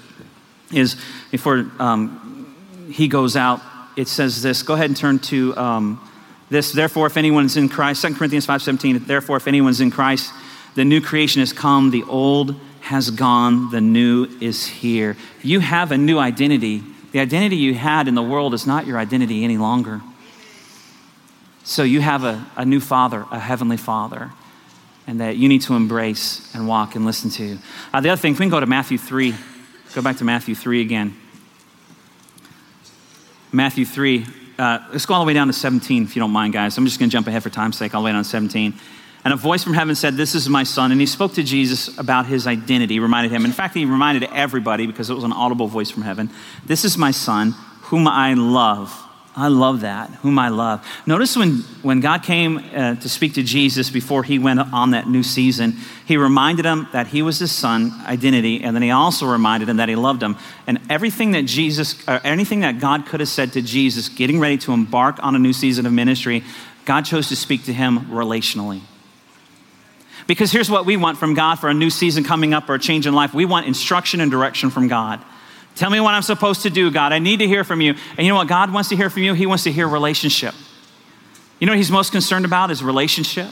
is 0.72 0.96
before 1.30 1.70
um, 1.78 2.54
he 2.90 3.08
goes 3.08 3.36
out, 3.36 3.60
it 3.96 4.08
says 4.08 4.42
this. 4.42 4.62
Go 4.62 4.74
ahead 4.74 4.90
and 4.90 4.96
turn 4.96 5.18
to 5.20 5.56
um, 5.56 6.10
this. 6.50 6.72
Therefore, 6.72 7.06
if 7.06 7.16
anyone's 7.16 7.56
in 7.56 7.68
Christ, 7.68 8.02
2 8.02 8.14
Corinthians 8.14 8.46
5.17, 8.46 9.06
therefore, 9.06 9.36
if 9.38 9.48
anyone's 9.48 9.80
in 9.80 9.90
Christ, 9.90 10.32
the 10.74 10.84
new 10.84 11.00
creation 11.00 11.40
has 11.40 11.52
come, 11.52 11.90
the 11.90 12.04
old 12.04 12.54
has 12.80 13.10
gone, 13.10 13.70
the 13.70 13.80
new 13.80 14.28
is 14.40 14.66
here. 14.66 15.16
You 15.42 15.60
have 15.60 15.90
a 15.90 15.98
new 15.98 16.18
identity. 16.18 16.82
The 17.12 17.20
identity 17.20 17.56
you 17.56 17.74
had 17.74 18.08
in 18.08 18.14
the 18.14 18.22
world 18.22 18.54
is 18.54 18.66
not 18.66 18.86
your 18.86 18.98
identity 18.98 19.42
any 19.42 19.56
longer. 19.56 20.02
So 21.64 21.82
you 21.82 22.00
have 22.00 22.22
a, 22.22 22.46
a 22.56 22.64
new 22.64 22.78
father, 22.78 23.26
a 23.32 23.40
heavenly 23.40 23.76
father, 23.76 24.30
and 25.06 25.20
that 25.20 25.36
you 25.36 25.48
need 25.48 25.62
to 25.62 25.74
embrace 25.74 26.54
and 26.54 26.68
walk 26.68 26.94
and 26.94 27.04
listen 27.04 27.30
to. 27.30 27.58
Uh, 27.92 28.00
the 28.00 28.10
other 28.10 28.20
thing, 28.20 28.34
we 28.34 28.38
can 28.38 28.50
go 28.50 28.60
to 28.60 28.66
Matthew 28.66 28.98
3, 28.98 29.34
go 29.96 30.02
back 30.02 30.18
to 30.18 30.24
Matthew 30.24 30.54
3 30.54 30.82
again. 30.82 31.16
Matthew 33.50 33.86
3, 33.86 34.26
uh, 34.58 34.78
let's 34.92 35.06
go 35.06 35.14
all 35.14 35.20
the 35.20 35.26
way 35.26 35.32
down 35.32 35.46
to 35.46 35.54
17 35.54 36.02
if 36.02 36.14
you 36.14 36.20
don't 36.20 36.32
mind, 36.32 36.52
guys. 36.52 36.76
I'm 36.76 36.84
just 36.84 36.98
going 36.98 37.08
to 37.08 37.12
jump 37.12 37.26
ahead 37.28 37.42
for 37.42 37.48
time's 37.48 37.78
sake, 37.78 37.94
all 37.94 38.02
the 38.02 38.04
way 38.04 38.12
down 38.12 38.22
to 38.22 38.28
17. 38.28 38.74
And 39.24 39.32
a 39.32 39.38
voice 39.38 39.64
from 39.64 39.72
heaven 39.72 39.94
said, 39.94 40.18
This 40.18 40.34
is 40.34 40.50
my 40.50 40.64
son. 40.64 40.92
And 40.92 41.00
he 41.00 41.06
spoke 41.06 41.32
to 41.32 41.42
Jesus 41.42 41.96
about 41.96 42.26
his 42.26 42.46
identity, 42.46 43.00
reminded 43.00 43.32
him. 43.32 43.46
In 43.46 43.52
fact, 43.52 43.74
he 43.74 43.86
reminded 43.86 44.28
everybody 44.34 44.86
because 44.86 45.08
it 45.08 45.14
was 45.14 45.24
an 45.24 45.32
audible 45.32 45.66
voice 45.66 45.90
from 45.90 46.02
heaven 46.02 46.28
This 46.66 46.84
is 46.84 46.98
my 46.98 47.10
son, 47.10 47.52
whom 47.84 48.06
I 48.06 48.34
love. 48.34 49.02
I 49.38 49.48
love 49.48 49.82
that, 49.82 50.08
whom 50.22 50.38
I 50.38 50.48
love. 50.48 50.82
Notice 51.04 51.36
when, 51.36 51.58
when 51.82 52.00
God 52.00 52.22
came 52.22 52.56
uh, 52.56 52.94
to 52.94 53.08
speak 53.08 53.34
to 53.34 53.42
Jesus 53.42 53.90
before 53.90 54.22
he 54.22 54.38
went 54.38 54.60
on 54.60 54.92
that 54.92 55.08
new 55.08 55.22
season, 55.22 55.76
he 56.06 56.16
reminded 56.16 56.64
him 56.64 56.88
that 56.92 57.08
he 57.08 57.20
was 57.20 57.38
his 57.38 57.52
son, 57.52 57.92
identity, 58.06 58.62
and 58.62 58.74
then 58.74 58.82
he 58.82 58.90
also 58.90 59.26
reminded 59.26 59.68
him 59.68 59.76
that 59.76 59.90
he 59.90 59.94
loved 59.94 60.22
him. 60.22 60.36
And 60.66 60.80
everything 60.88 61.32
that 61.32 61.42
Jesus, 61.42 61.96
uh, 62.08 62.18
anything 62.24 62.60
that 62.60 62.80
God 62.80 63.04
could 63.04 63.20
have 63.20 63.28
said 63.28 63.52
to 63.52 63.60
Jesus, 63.60 64.08
getting 64.08 64.40
ready 64.40 64.56
to 64.58 64.72
embark 64.72 65.22
on 65.22 65.36
a 65.36 65.38
new 65.38 65.52
season 65.52 65.84
of 65.84 65.92
ministry, 65.92 66.42
God 66.86 67.02
chose 67.02 67.28
to 67.28 67.36
speak 67.36 67.64
to 67.64 67.74
him 67.74 68.06
relationally. 68.06 68.80
Because 70.26 70.50
here's 70.50 70.70
what 70.70 70.86
we 70.86 70.96
want 70.96 71.18
from 71.18 71.34
God 71.34 71.56
for 71.56 71.68
a 71.68 71.74
new 71.74 71.90
season 71.90 72.24
coming 72.24 72.54
up 72.54 72.70
or 72.70 72.74
a 72.74 72.78
change 72.78 73.06
in 73.06 73.12
life 73.12 73.34
we 73.34 73.44
want 73.44 73.66
instruction 73.66 74.20
and 74.20 74.30
direction 74.30 74.70
from 74.70 74.88
God. 74.88 75.22
Tell 75.76 75.90
me 75.90 76.00
what 76.00 76.14
I'm 76.14 76.22
supposed 76.22 76.62
to 76.62 76.70
do, 76.70 76.90
God. 76.90 77.12
I 77.12 77.18
need 77.18 77.38
to 77.38 77.46
hear 77.46 77.62
from 77.62 77.80
you. 77.80 77.94
And 78.16 78.26
you 78.26 78.32
know 78.32 78.36
what 78.36 78.48
God 78.48 78.72
wants 78.72 78.88
to 78.88 78.96
hear 78.96 79.10
from 79.10 79.22
you? 79.22 79.34
He 79.34 79.46
wants 79.46 79.64
to 79.64 79.72
hear 79.72 79.86
relationship. 79.86 80.54
You 81.60 81.66
know 81.66 81.72
what 81.72 81.78
he's 81.78 81.90
most 81.90 82.12
concerned 82.12 82.44
about 82.44 82.70
is 82.70 82.82
relationship. 82.82 83.50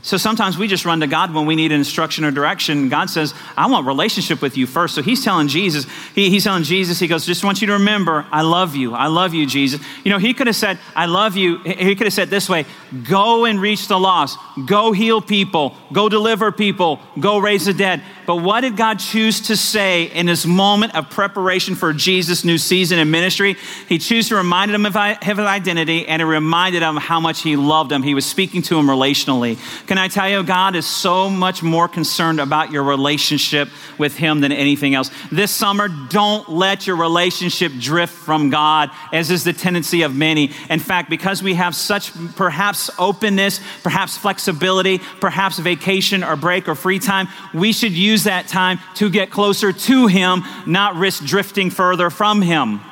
So 0.00 0.16
sometimes 0.16 0.56
we 0.56 0.68
just 0.68 0.84
run 0.84 1.00
to 1.00 1.08
God 1.08 1.34
when 1.34 1.44
we 1.44 1.56
need 1.56 1.72
instruction 1.72 2.24
or 2.24 2.30
direction. 2.30 2.88
God 2.88 3.10
says, 3.10 3.34
I 3.56 3.66
want 3.66 3.84
relationship 3.84 4.40
with 4.40 4.56
you 4.56 4.64
first. 4.64 4.94
So 4.94 5.02
he's 5.02 5.24
telling 5.24 5.48
Jesus, 5.48 5.86
he, 6.14 6.30
he's 6.30 6.44
telling 6.44 6.62
Jesus, 6.62 7.00
he 7.00 7.08
goes, 7.08 7.26
just 7.26 7.42
want 7.42 7.60
you 7.60 7.66
to 7.66 7.72
remember, 7.74 8.24
I 8.30 8.42
love 8.42 8.76
you. 8.76 8.94
I 8.94 9.08
love 9.08 9.34
you, 9.34 9.44
Jesus. 9.44 9.80
You 10.04 10.12
know, 10.12 10.18
he 10.18 10.34
could 10.34 10.46
have 10.46 10.54
said, 10.54 10.78
I 10.94 11.06
love 11.06 11.36
you. 11.36 11.58
He 11.64 11.96
could 11.96 12.06
have 12.06 12.12
said 12.12 12.30
this 12.30 12.48
way, 12.48 12.64
go 13.08 13.44
and 13.44 13.60
reach 13.60 13.88
the 13.88 13.98
lost, 13.98 14.38
go 14.66 14.92
heal 14.92 15.20
people, 15.20 15.74
go 15.92 16.08
deliver 16.08 16.52
people, 16.52 17.00
go 17.18 17.38
raise 17.38 17.66
the 17.66 17.74
dead. 17.74 18.00
But 18.24 18.36
what 18.36 18.60
did 18.60 18.76
God 18.76 19.00
choose 19.00 19.40
to 19.42 19.56
say 19.56 20.04
in 20.04 20.26
this 20.26 20.46
moment 20.46 20.94
of 20.94 21.10
preparation 21.10 21.74
for 21.74 21.92
Jesus' 21.92 22.44
new 22.44 22.58
season 22.58 23.00
in 23.00 23.10
ministry? 23.10 23.56
He 23.88 23.98
chose 23.98 24.28
to 24.28 24.36
remind 24.36 24.70
him 24.70 24.86
of 24.86 24.94
his 25.22 25.38
identity 25.38 26.06
and 26.06 26.22
it 26.22 26.26
reminded 26.26 26.82
him 26.82 26.96
how 26.96 27.18
much 27.18 27.42
he 27.42 27.56
loved 27.56 27.90
him. 27.90 28.04
He 28.04 28.14
was 28.14 28.26
speaking 28.26 28.62
to 28.62 28.78
him 28.78 28.86
relationally. 28.86 29.58
Can 29.88 29.96
I 29.96 30.08
tell 30.08 30.28
you, 30.28 30.42
God 30.42 30.76
is 30.76 30.84
so 30.84 31.30
much 31.30 31.62
more 31.62 31.88
concerned 31.88 32.40
about 32.40 32.70
your 32.70 32.82
relationship 32.82 33.70
with 33.96 34.14
Him 34.14 34.42
than 34.42 34.52
anything 34.52 34.94
else. 34.94 35.10
This 35.32 35.50
summer, 35.50 35.88
don't 35.88 36.46
let 36.50 36.86
your 36.86 36.96
relationship 36.96 37.72
drift 37.80 38.12
from 38.12 38.50
God, 38.50 38.90
as 39.14 39.30
is 39.30 39.44
the 39.44 39.54
tendency 39.54 40.02
of 40.02 40.14
many. 40.14 40.52
In 40.68 40.78
fact, 40.78 41.08
because 41.08 41.42
we 41.42 41.54
have 41.54 41.74
such 41.74 42.12
perhaps 42.36 42.90
openness, 42.98 43.60
perhaps 43.82 44.18
flexibility, 44.18 44.98
perhaps 45.20 45.58
vacation 45.58 46.22
or 46.22 46.36
break 46.36 46.68
or 46.68 46.74
free 46.74 46.98
time, 46.98 47.26
we 47.54 47.72
should 47.72 47.92
use 47.92 48.24
that 48.24 48.46
time 48.46 48.80
to 48.96 49.08
get 49.08 49.30
closer 49.30 49.72
to 49.72 50.06
Him, 50.06 50.44
not 50.66 50.96
risk 50.96 51.24
drifting 51.24 51.70
further 51.70 52.10
from 52.10 52.42
Him. 52.42 52.82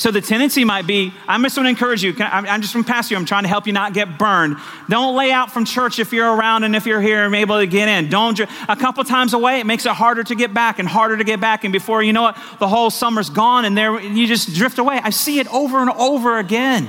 So 0.00 0.10
the 0.10 0.22
tendency 0.22 0.64
might 0.64 0.86
be 0.86 1.12
I'm 1.28 1.42
just 1.42 1.56
going 1.56 1.66
to 1.66 1.68
encourage 1.68 2.02
you. 2.02 2.14
I, 2.20 2.38
I'm 2.48 2.62
just 2.62 2.72
from 2.72 2.84
past 2.84 3.10
you. 3.10 3.18
I'm 3.18 3.26
trying 3.26 3.42
to 3.42 3.50
help 3.50 3.66
you 3.66 3.74
not 3.74 3.92
get 3.92 4.16
burned. 4.16 4.56
Don't 4.88 5.14
lay 5.14 5.30
out 5.30 5.52
from 5.52 5.66
church 5.66 5.98
if 5.98 6.10
you're 6.10 6.34
around 6.34 6.64
and 6.64 6.74
if 6.74 6.86
you're 6.86 7.02
here 7.02 7.26
and 7.26 7.34
able 7.34 7.58
to 7.58 7.66
get 7.66 7.86
in. 7.86 8.08
Don't 8.08 8.40
a 8.40 8.76
couple 8.76 9.04
times 9.04 9.34
away. 9.34 9.60
It 9.60 9.66
makes 9.66 9.84
it 9.84 9.92
harder 9.92 10.24
to 10.24 10.34
get 10.34 10.54
back 10.54 10.78
and 10.78 10.88
harder 10.88 11.18
to 11.18 11.24
get 11.24 11.38
back. 11.38 11.64
And 11.64 11.72
before 11.72 12.02
you 12.02 12.14
know 12.14 12.28
it, 12.28 12.36
the 12.58 12.66
whole 12.66 12.88
summer's 12.88 13.28
gone 13.28 13.66
and 13.66 13.76
there 13.76 14.00
you 14.00 14.26
just 14.26 14.54
drift 14.54 14.78
away. 14.78 14.98
I 15.02 15.10
see 15.10 15.38
it 15.38 15.46
over 15.52 15.82
and 15.82 15.90
over 15.90 16.38
again. 16.38 16.88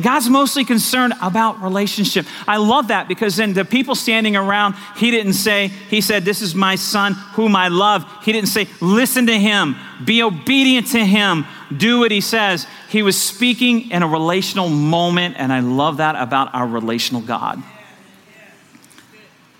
God's 0.00 0.28
mostly 0.28 0.64
concerned 0.64 1.14
about 1.20 1.62
relationship. 1.62 2.26
I 2.46 2.58
love 2.58 2.88
that 2.88 3.08
because 3.08 3.36
then 3.36 3.52
the 3.52 3.64
people 3.64 3.94
standing 3.94 4.36
around, 4.36 4.74
he 4.96 5.10
didn't 5.10 5.34
say, 5.34 5.68
he 5.68 6.00
said, 6.00 6.24
This 6.24 6.42
is 6.42 6.54
my 6.54 6.74
son 6.76 7.14
whom 7.34 7.56
I 7.56 7.68
love. 7.68 8.04
He 8.22 8.32
didn't 8.32 8.48
say, 8.48 8.68
Listen 8.80 9.26
to 9.26 9.38
him, 9.38 9.76
be 10.04 10.22
obedient 10.22 10.88
to 10.88 11.04
him, 11.04 11.46
do 11.76 12.00
what 12.00 12.10
he 12.10 12.20
says. 12.20 12.66
He 12.88 13.02
was 13.02 13.20
speaking 13.20 13.90
in 13.90 14.02
a 14.02 14.08
relational 14.08 14.68
moment, 14.68 15.36
and 15.38 15.52
I 15.52 15.60
love 15.60 15.98
that 15.98 16.16
about 16.16 16.54
our 16.54 16.66
relational 16.66 17.20
God. 17.20 17.62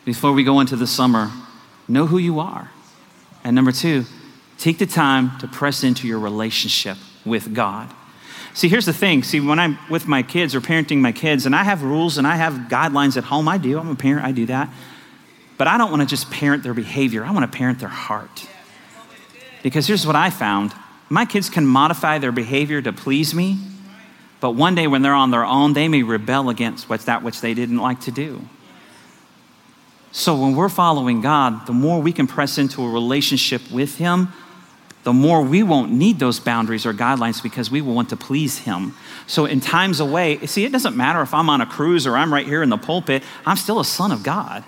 Before 0.05 0.33
we 0.33 0.45
go 0.45 0.61
into 0.61 0.77
the 0.77 0.87
summer, 0.87 1.31
know 1.87 2.07
who 2.07 2.19
you 2.19 2.41
are. 2.41 2.71
And 3.45 3.55
number 3.55 3.73
two, 3.73 4.05
take 4.57 4.79
the 4.79 4.87
time 4.87 5.39
to 5.39 5.49
press 5.49 5.85
into 5.85 6.07
your 6.07 6.19
relationship 6.19 6.97
with 7.25 7.55
God. 7.55 7.93
See, 8.55 8.69
here's 8.69 8.87
the 8.87 8.93
thing. 8.93 9.23
See, 9.23 9.41
when 9.41 9.59
I'm 9.59 9.79
with 9.89 10.07
my 10.07 10.23
kids 10.23 10.55
or 10.55 10.61
parenting 10.61 10.99
my 10.99 11.13
kids, 11.13 11.47
and 11.47 11.55
I 11.55 11.65
have 11.65 11.83
rules 11.83 12.19
and 12.19 12.27
I 12.27 12.37
have 12.37 12.55
guidelines 12.69 13.17
at 13.17 13.25
home, 13.25 13.49
I 13.49 13.59
do. 13.59 13.79
I'm 13.79 13.89
a 13.89 13.95
parent, 13.95 14.25
I 14.25 14.33
do 14.33 14.47
that. 14.47 14.71
But 15.57 15.67
I 15.67 15.79
don't 15.79 15.91
want 15.91 16.03
to 16.03 16.07
just 16.07 16.31
parent 16.31 16.63
their 16.63 16.75
behavior, 16.75 17.25
I 17.25 17.31
want 17.31 17.51
to 17.51 17.57
parent 17.57 17.79
their 17.79 17.89
heart. 17.89 18.49
Because 19.63 19.87
here's 19.87 20.07
what 20.07 20.17
I 20.17 20.31
found 20.31 20.73
my 21.11 21.25
kids 21.25 21.49
can 21.49 21.67
modify 21.67 22.19
their 22.19 22.33
behavior 22.33 22.83
to 22.83 22.93
please 22.93 23.35
me, 23.35 23.59
but 24.41 24.53
one 24.53 24.75
day 24.75 24.87
when 24.87 25.03
they're 25.03 25.15
on 25.15 25.31
their 25.31 25.45
own, 25.45 25.73
they 25.73 25.89
may 25.89 26.03
rebel 26.03 26.49
against 26.49 26.89
what's 26.89 27.05
that 27.05 27.23
which 27.23 27.41
they 27.41 27.55
didn't 27.55 27.79
like 27.79 28.01
to 28.03 28.11
do. 28.11 28.43
So 30.13 30.41
when 30.41 30.55
we're 30.55 30.69
following 30.69 31.21
God, 31.21 31.67
the 31.67 31.73
more 31.73 32.01
we 32.01 32.13
can 32.13 32.27
press 32.27 32.59
into 32.59 32.83
a 32.83 32.89
relationship 32.89 33.71
with 33.71 33.97
Him, 33.97 34.29
the 35.05 35.13
more 35.13 35.43
we 35.43 35.63
won't 35.63 35.93
need 35.93 36.19
those 36.19 36.41
boundaries 36.41 36.85
or 36.85 36.93
guidelines 36.93 37.43
because 37.43 37.71
we 37.71 37.81
will 37.81 37.95
want 37.95 38.11
to 38.11 38.17
please 38.17 38.59
Him. 38.59 38.95
So, 39.27 39.45
in 39.45 39.61
times 39.61 40.01
away, 40.01 40.45
see, 40.47 40.65
it 40.65 40.73
doesn't 40.73 40.97
matter 40.97 41.23
if 41.23 41.33
I'm 41.33 41.49
on 41.49 41.61
a 41.61 41.67
cruise 41.67 42.07
or 42.07 42.17
I'm 42.17 42.33
right 42.33 42.47
here 42.47 42.63
in 42.63 42.69
the 42.69 42.77
pulpit, 42.77 43.23
I'm 43.47 43.57
still 43.57 43.81
a 43.81 43.85
son 43.85 44.13
of 44.13 44.23
God. 44.23 44.65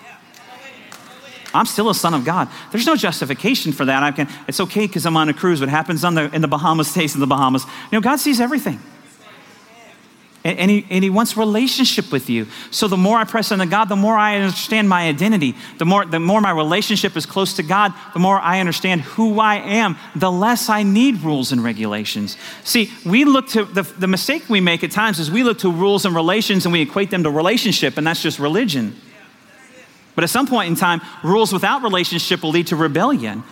I'm 1.52 1.66
still 1.66 1.90
a 1.90 1.94
son 1.94 2.14
of 2.14 2.24
God. 2.24 2.48
There's 2.70 2.86
no 2.86 2.96
justification 2.96 3.72
for 3.72 3.84
that. 3.84 4.02
I 4.02 4.12
can, 4.12 4.28
it's 4.46 4.60
okay 4.60 4.86
because 4.86 5.04
I'm 5.04 5.16
on 5.16 5.28
a 5.28 5.34
cruise. 5.34 5.60
What 5.60 5.68
happens 5.68 6.04
on 6.04 6.14
the, 6.14 6.32
in 6.34 6.42
the 6.42 6.48
Bahamas 6.48 6.88
stays 6.90 7.14
in 7.14 7.20
the 7.20 7.26
Bahamas. 7.26 7.64
You 7.64 7.98
know, 7.98 8.00
God 8.00 8.16
sees 8.16 8.40
everything. 8.40 8.80
And, 10.42 10.59
and, 10.59 10.70
he, 10.70 10.87
and 10.88 11.05
he 11.05 11.11
wants 11.11 11.37
relationship 11.37 12.11
with 12.11 12.31
you. 12.31 12.46
So 12.70 12.88
the 12.88 12.96
more 12.96 13.18
I 13.18 13.24
press 13.24 13.50
into 13.53 13.66
God, 13.66 13.90
the 13.90 13.96
more 13.96 14.16
I 14.16 14.37
understand 14.37 14.88
my 14.88 15.07
identity. 15.07 15.55
The 15.76 15.85
more, 15.85 16.07
the 16.07 16.18
more 16.18 16.40
my 16.40 16.50
relationship 16.50 17.14
is 17.14 17.26
close 17.26 17.53
to 17.55 17.62
God, 17.62 17.92
the 18.14 18.20
more 18.20 18.38
I 18.40 18.59
understand 18.59 19.03
who 19.03 19.38
I 19.38 19.57
am, 19.57 19.98
the 20.16 20.33
less 20.33 20.70
I 20.70 20.83
need 20.83 21.22
rules 21.22 21.53
and 21.53 21.62
regulations. 21.62 22.38
See, 22.64 22.90
we 23.05 23.26
look 23.26 23.48
to, 23.48 23.66
the, 23.66 23.83
the 23.83 24.07
mistake 24.07 24.48
we 24.48 24.62
make 24.62 24.83
at 24.83 24.92
times 24.92 25.18
is 25.18 25.31
we 25.31 25.42
look 25.42 25.59
to 25.59 25.70
rules 25.70 26.07
and 26.07 26.14
relations 26.14 26.64
and 26.64 26.72
we 26.72 26.81
equate 26.81 27.11
them 27.11 27.22
to 27.24 27.31
relationship, 27.31 27.98
and 27.98 28.07
that's 28.07 28.22
just 28.22 28.38
religion. 28.38 28.96
But 30.14 30.24
at 30.24 30.31
some 30.31 30.46
point 30.46 30.68
in 30.68 30.74
time, 30.74 31.03
rules 31.22 31.53
without 31.53 31.83
relationship 31.83 32.42
will 32.42 32.50
lead 32.50 32.68
to 32.68 32.76
rebellion. 32.76 33.42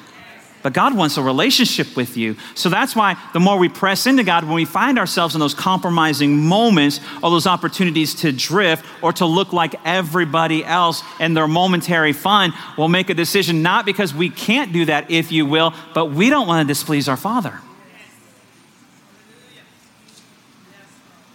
But 0.69 0.75
God 0.75 0.95
wants 0.95 1.17
a 1.17 1.23
relationship 1.23 1.97
with 1.97 2.19
you. 2.19 2.37
So 2.55 2.69
that's 2.69 2.95
why 2.95 3.17
the 3.33 3.41
more 3.41 3.57
we 3.57 3.71
press 3.71 4.07
into 4.07 4.23
God, 4.23 4.45
when 4.45 4.53
we 4.53 4.67
find 4.67 4.99
ourselves 4.99 5.35
in 5.35 5.41
those 5.41 5.55
compromising 5.55 6.37
moments 6.37 7.01
or 7.23 7.31
those 7.31 7.47
opportunities 7.47 8.17
to 8.17 8.33
drift 8.33 8.85
or 9.01 9.15
to 9.15 9.25
look 9.25 9.55
like 9.55 9.77
everybody 9.87 10.63
else 10.63 11.03
and 11.21 11.35
their 11.35 11.49
momentary 11.49 12.13
fun, 12.13 12.53
we'll 12.77 12.89
make 12.89 13.09
a 13.09 13.15
decision 13.15 13.63
not 13.63 13.87
because 13.87 14.13
we 14.13 14.29
can't 14.29 14.71
do 14.71 14.85
that, 14.85 15.11
if 15.11 15.33
you 15.33 15.47
will, 15.47 15.73
but 15.95 16.13
we 16.13 16.29
don't 16.29 16.47
want 16.47 16.69
to 16.69 16.71
displease 16.71 17.09
our 17.09 17.17
Father. 17.17 17.59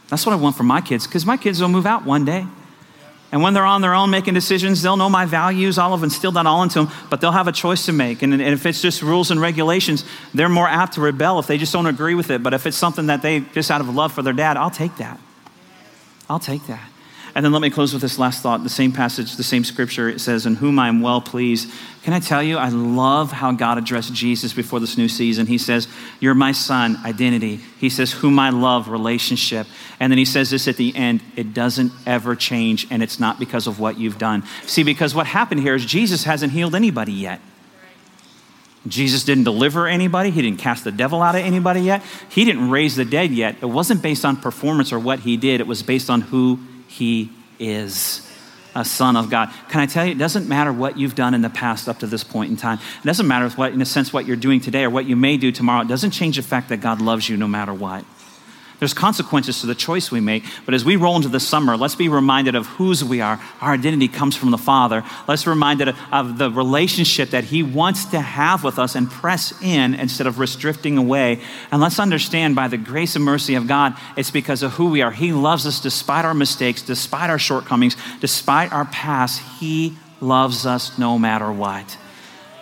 That's 0.10 0.28
what 0.28 0.34
I 0.34 0.36
want 0.36 0.56
for 0.56 0.62
my 0.62 0.80
kids 0.80 1.08
because 1.08 1.26
my 1.26 1.38
kids 1.38 1.60
will 1.60 1.69
move 1.69 1.88
out 1.88 2.06
one 2.06 2.24
day. 2.24 2.46
And 3.34 3.41
when 3.41 3.56
they're 3.56 3.65
on 3.65 3.82
their 3.82 3.96
own 3.96 4.12
making 4.12 4.36
decisions, 4.36 4.84
they'll 4.84 4.96
know 4.96 5.10
my 5.10 5.26
values. 5.26 5.80
I'll 5.80 5.89
have 5.89 6.04
instilled 6.04 6.36
that 6.36 6.46
all 6.46 6.62
into 6.62 6.84
them, 6.84 6.93
but 7.10 7.19
they'll 7.19 7.32
have 7.32 7.48
a 7.48 7.52
choice 7.52 7.88
to 7.88 7.91
make. 7.91 8.22
And, 8.22 8.32
and 8.32 8.43
if 8.43 8.63
it's 8.67 8.80
just 8.80 9.02
rules 9.02 9.32
and 9.32 9.41
regulations, 9.41 10.06
they're 10.36 10.50
more 10.50 10.67
apt 10.67 10.93
to 10.93 11.02
rebel 11.02 11.39
if 11.39 11.48
they 11.48 11.58
just 11.58 11.74
don't 11.74 11.88
agree 11.88 12.13
with 12.13 12.30
it. 12.30 12.43
But 12.43 12.54
if 12.54 12.67
it's 12.67 12.78
something 12.78 13.08
that 13.08 13.24
they 13.24 13.39
just 13.39 13.72
out 13.72 13.82
of 13.82 13.89
love 13.89 14.13
for 14.13 14.22
their 14.22 14.34
dad, 14.34 14.56
I'll 14.56 14.69
take 14.69 14.98
that. 14.98 15.19
I'll 16.30 16.38
take 16.38 16.67
that. 16.67 16.92
And 17.36 17.43
then 17.43 17.52
let 17.52 17.63
me 17.63 17.72
close 17.72 17.93
with 17.93 18.04
this 18.04 18.19
last 18.19 18.43
thought. 18.43 18.62
The 18.62 18.69
same 18.69 18.91
passage, 18.91 19.38
the 19.38 19.43
same 19.43 19.63
scripture, 19.63 20.08
it 20.08 20.22
says, 20.22 20.46
In 20.46 20.56
whom 20.56 20.78
I 20.78 20.88
am 20.88 21.02
well 21.02 21.19
pleased. 21.19 21.72
Can 22.04 22.13
I 22.13 22.19
tell 22.19 22.43
you, 22.43 22.58
I 22.58 22.69
love 22.69 23.32
how 23.32 23.52
God 23.52 23.80
addressed 23.80 24.13
Jesus 24.13 24.54
before 24.54 24.80
this 24.80 24.98
new 24.98 25.10
season. 25.10 25.48
He 25.48 25.58
says, 25.58 25.88
You're 26.19 26.36
my 26.36 26.52
son, 26.52 27.00
identity. 27.04 27.60
He 27.80 27.89
says, 27.89 28.12
Whom 28.12 28.38
I 28.38 28.52
love, 28.52 28.88
relationship. 28.88 29.65
And 30.00 30.12
then 30.12 30.19
he 30.19 30.26
says 30.26 30.52
this 30.52 30.67
at 30.67 30.78
the 30.78 30.96
end, 30.96 31.22
It 31.36 31.56
doesn't 31.56 31.91
ever 32.06 32.36
change, 32.36 32.86
and 32.91 33.02
it's 33.02 33.19
not 33.19 33.39
because 33.39 33.65
of 33.65 33.80
what 33.80 33.98
you've 33.98 34.19
done. 34.19 34.43
See, 34.67 34.84
because 34.84 35.15
what 35.15 35.26
happened 35.26 35.62
here 35.62 35.74
is 35.74 35.86
Jesus 35.86 36.26
hasn't 36.26 36.54
healed 36.54 36.76
anybody 36.76 37.13
yet. 37.13 37.41
Jesus 38.86 39.24
didn't 39.24 39.46
deliver 39.46 39.88
anybody. 39.88 40.30
He 40.30 40.41
didn't 40.41 40.60
cast 40.60 40.84
the 40.84 40.91
devil 40.91 41.22
out 41.22 41.36
of 41.36 41.41
anybody 41.41 41.82
yet. 41.82 42.04
He 42.30 42.46
didn't 42.46 42.69
raise 42.69 42.96
the 42.96 43.06
dead 43.06 43.32
yet. 43.32 43.56
It 43.62 43.67
wasn't 43.67 44.04
based 44.04 44.26
on 44.26 44.38
performance 44.38 44.91
or 44.91 45.00
what 45.00 45.22
he 45.22 45.36
did, 45.36 45.62
it 45.62 45.67
was 45.67 45.82
based 45.82 46.12
on 46.12 46.22
who 46.22 46.60
he 46.93 47.32
is 47.58 48.29
a 48.75 48.86
son 48.86 49.15
of 49.15 49.29
God. 49.29 49.51
Can 49.69 49.82
I 49.82 49.88
tell 49.88 50.06
you, 50.06 50.12
it 50.12 50.17
doesn't 50.17 50.47
matter 50.47 50.71
what 50.71 50.97
you've 50.97 51.15
done 51.15 51.34
in 51.34 51.41
the 51.41 51.49
past 51.49 51.89
up 51.89 51.99
to 51.99 52.08
this 52.08 52.23
point 52.23 52.51
in 52.51 52.58
time. 52.58 52.77
It 52.77 53.06
doesn't 53.06 53.27
matter 53.27 53.49
what, 53.49 53.73
in 53.73 53.82
a 53.82 53.86
sense, 53.86 54.13
what 54.13 54.25
you're 54.25 54.36
doing 54.36 54.60
today 54.60 54.84
or 54.84 54.89
what 54.89 55.06
you 55.06 55.15
may 55.15 55.38
do 55.38 55.51
tomorrow. 55.51 55.82
It 55.82 55.88
doesn't 55.88 56.12
change 56.12 56.38
the 56.38 56.43
fact 56.43 56.69
that 56.69 56.77
God 56.77 57.01
loves 57.01 57.27
you 57.27 57.36
no 57.36 57.47
matter 57.47 57.73
what. 57.73 58.06
There's 58.84 58.93
consequences 58.93 59.62
to 59.62 59.65
the 59.65 59.76
choice 59.76 60.12
we 60.12 60.19
make, 60.19 60.43
but 60.65 60.74
as 60.74 60.84
we 60.84 60.98
roll 60.98 61.15
into 61.15 61.30
the 61.30 61.39
summer, 61.39 61.78
let's 61.78 61.96
be 61.96 62.10
reminded 62.10 62.54
of 62.54 62.67
whose 62.67 63.02
we 63.02 63.22
are. 63.22 63.39
Our 63.62 63.72
identity 63.76 64.10
comes 64.10 64.36
from 64.36 64.52
the 64.52 64.58
Father. 64.58 65.06
Let's 65.26 65.46
be 65.46 65.52
reminded 65.52 65.96
of, 66.12 66.38
the 66.38 66.52
relationship 66.52 67.30
that 67.30 67.46
He 67.46 67.63
wants 67.63 68.04
to 68.08 68.19
have 68.19 68.62
with 68.62 68.78
us 68.78 68.96
and 68.96 69.10
press 69.10 69.54
in 69.62 69.93
instead 69.93 70.28
of 70.28 70.38
risk 70.38 70.60
drifting 70.60 70.98
away. 70.98 71.39
And 71.72 71.80
let's 71.80 71.98
understand 71.98 72.58
by 72.58 72.67
the 72.67 72.76
grace 72.76 73.15
and 73.15 73.24
mercy 73.24 73.56
of 73.56 73.67
God, 73.67 73.96
it's 74.17 74.32
because 74.32 74.63
of 74.63 74.74
who 74.74 74.89
we 74.89 75.02
are. 75.02 75.12
He 75.12 75.32
loves 75.32 75.65
us 75.65 75.80
despite 75.80 76.26
our 76.26 76.34
mistakes, 76.34 76.82
despite 76.82 77.30
our 77.30 77.39
shortcomings, 77.39 77.96
despite 78.19 78.74
our 78.74 78.84
past. 78.84 79.41
He 79.62 79.96
loves 80.19 80.65
us 80.65 80.98
no 80.98 81.17
matter 81.17 81.50
what. 81.50 81.98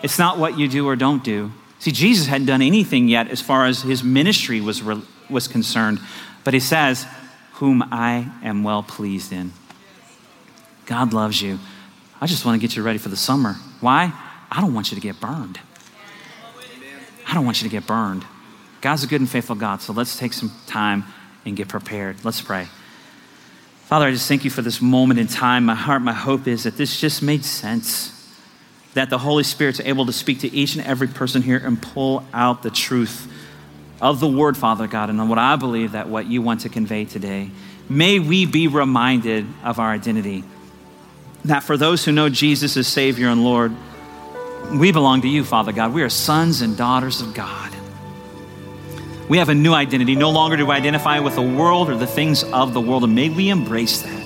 It's 0.04 0.20
not 0.20 0.38
what 0.38 0.56
you 0.56 0.68
do 0.68 0.86
or 0.86 0.94
don't 0.94 1.24
do. 1.24 1.50
See, 1.80 1.90
Jesus 1.90 2.28
hadn't 2.28 2.46
done 2.46 2.62
anything 2.62 3.08
yet 3.08 3.26
as 3.26 3.40
far 3.40 3.66
as 3.66 3.82
his 3.82 4.04
ministry 4.04 4.60
was 4.60 4.82
re- 4.82 5.02
was 5.32 5.48
concerned. 5.48 5.98
But 6.44 6.54
he 6.54 6.60
says, 6.60 7.06
Whom 7.54 7.82
I 7.90 8.30
am 8.42 8.62
well 8.62 8.82
pleased 8.82 9.32
in. 9.32 9.52
God 10.86 11.12
loves 11.12 11.40
you. 11.40 11.58
I 12.20 12.26
just 12.26 12.44
want 12.44 12.60
to 12.60 12.66
get 12.66 12.76
you 12.76 12.82
ready 12.82 12.98
for 12.98 13.08
the 13.08 13.16
summer. 13.16 13.54
Why? 13.80 14.12
I 14.50 14.60
don't 14.60 14.74
want 14.74 14.90
you 14.90 14.94
to 14.96 15.00
get 15.00 15.20
burned. 15.20 15.58
I 17.26 17.34
don't 17.34 17.44
want 17.44 17.62
you 17.62 17.68
to 17.68 17.72
get 17.72 17.86
burned. 17.86 18.24
God's 18.80 19.04
a 19.04 19.06
good 19.06 19.20
and 19.20 19.30
faithful 19.30 19.54
God, 19.54 19.80
so 19.80 19.92
let's 19.92 20.18
take 20.18 20.32
some 20.32 20.52
time 20.66 21.04
and 21.46 21.56
get 21.56 21.68
prepared. 21.68 22.24
Let's 22.24 22.40
pray. 22.40 22.68
Father, 23.84 24.06
I 24.06 24.10
just 24.10 24.26
thank 24.26 24.44
you 24.44 24.50
for 24.50 24.62
this 24.62 24.80
moment 24.80 25.20
in 25.20 25.26
time. 25.28 25.64
My 25.64 25.74
heart, 25.74 26.02
my 26.02 26.12
hope 26.12 26.46
is 26.46 26.64
that 26.64 26.76
this 26.76 27.00
just 27.00 27.22
made 27.22 27.44
sense. 27.44 28.10
That 28.94 29.08
the 29.08 29.18
Holy 29.18 29.44
Spirit's 29.44 29.80
able 29.80 30.06
to 30.06 30.12
speak 30.12 30.40
to 30.40 30.52
each 30.52 30.74
and 30.74 30.84
every 30.84 31.08
person 31.08 31.42
here 31.42 31.58
and 31.58 31.80
pull 31.80 32.24
out 32.32 32.62
the 32.62 32.70
truth 32.70 33.32
of 34.02 34.18
the 34.18 34.26
word, 34.26 34.56
Father 34.56 34.88
God, 34.88 35.08
and 35.10 35.20
on 35.20 35.28
what 35.28 35.38
I 35.38 35.54
believe 35.54 35.92
that 35.92 36.08
what 36.08 36.26
you 36.26 36.42
want 36.42 36.62
to 36.62 36.68
convey 36.68 37.04
today. 37.04 37.48
May 37.88 38.18
we 38.18 38.46
be 38.46 38.66
reminded 38.66 39.46
of 39.62 39.78
our 39.78 39.90
identity. 39.90 40.42
That 41.44 41.62
for 41.62 41.76
those 41.76 42.04
who 42.04 42.10
know 42.10 42.28
Jesus 42.28 42.76
as 42.76 42.88
Savior 42.88 43.28
and 43.28 43.44
Lord, 43.44 43.72
we 44.74 44.90
belong 44.90 45.22
to 45.22 45.28
you, 45.28 45.44
Father 45.44 45.70
God. 45.70 45.94
We 45.94 46.02
are 46.02 46.08
sons 46.08 46.62
and 46.62 46.76
daughters 46.76 47.20
of 47.20 47.32
God. 47.32 47.72
We 49.28 49.38
have 49.38 49.48
a 49.48 49.54
new 49.54 49.72
identity. 49.72 50.16
No 50.16 50.30
longer 50.30 50.56
do 50.56 50.66
we 50.66 50.74
identify 50.74 51.20
with 51.20 51.36
the 51.36 51.42
world 51.42 51.88
or 51.88 51.96
the 51.96 52.06
things 52.06 52.42
of 52.42 52.74
the 52.74 52.80
world, 52.80 53.04
and 53.04 53.14
may 53.14 53.28
we 53.28 53.50
embrace 53.50 54.02
that. 54.02 54.21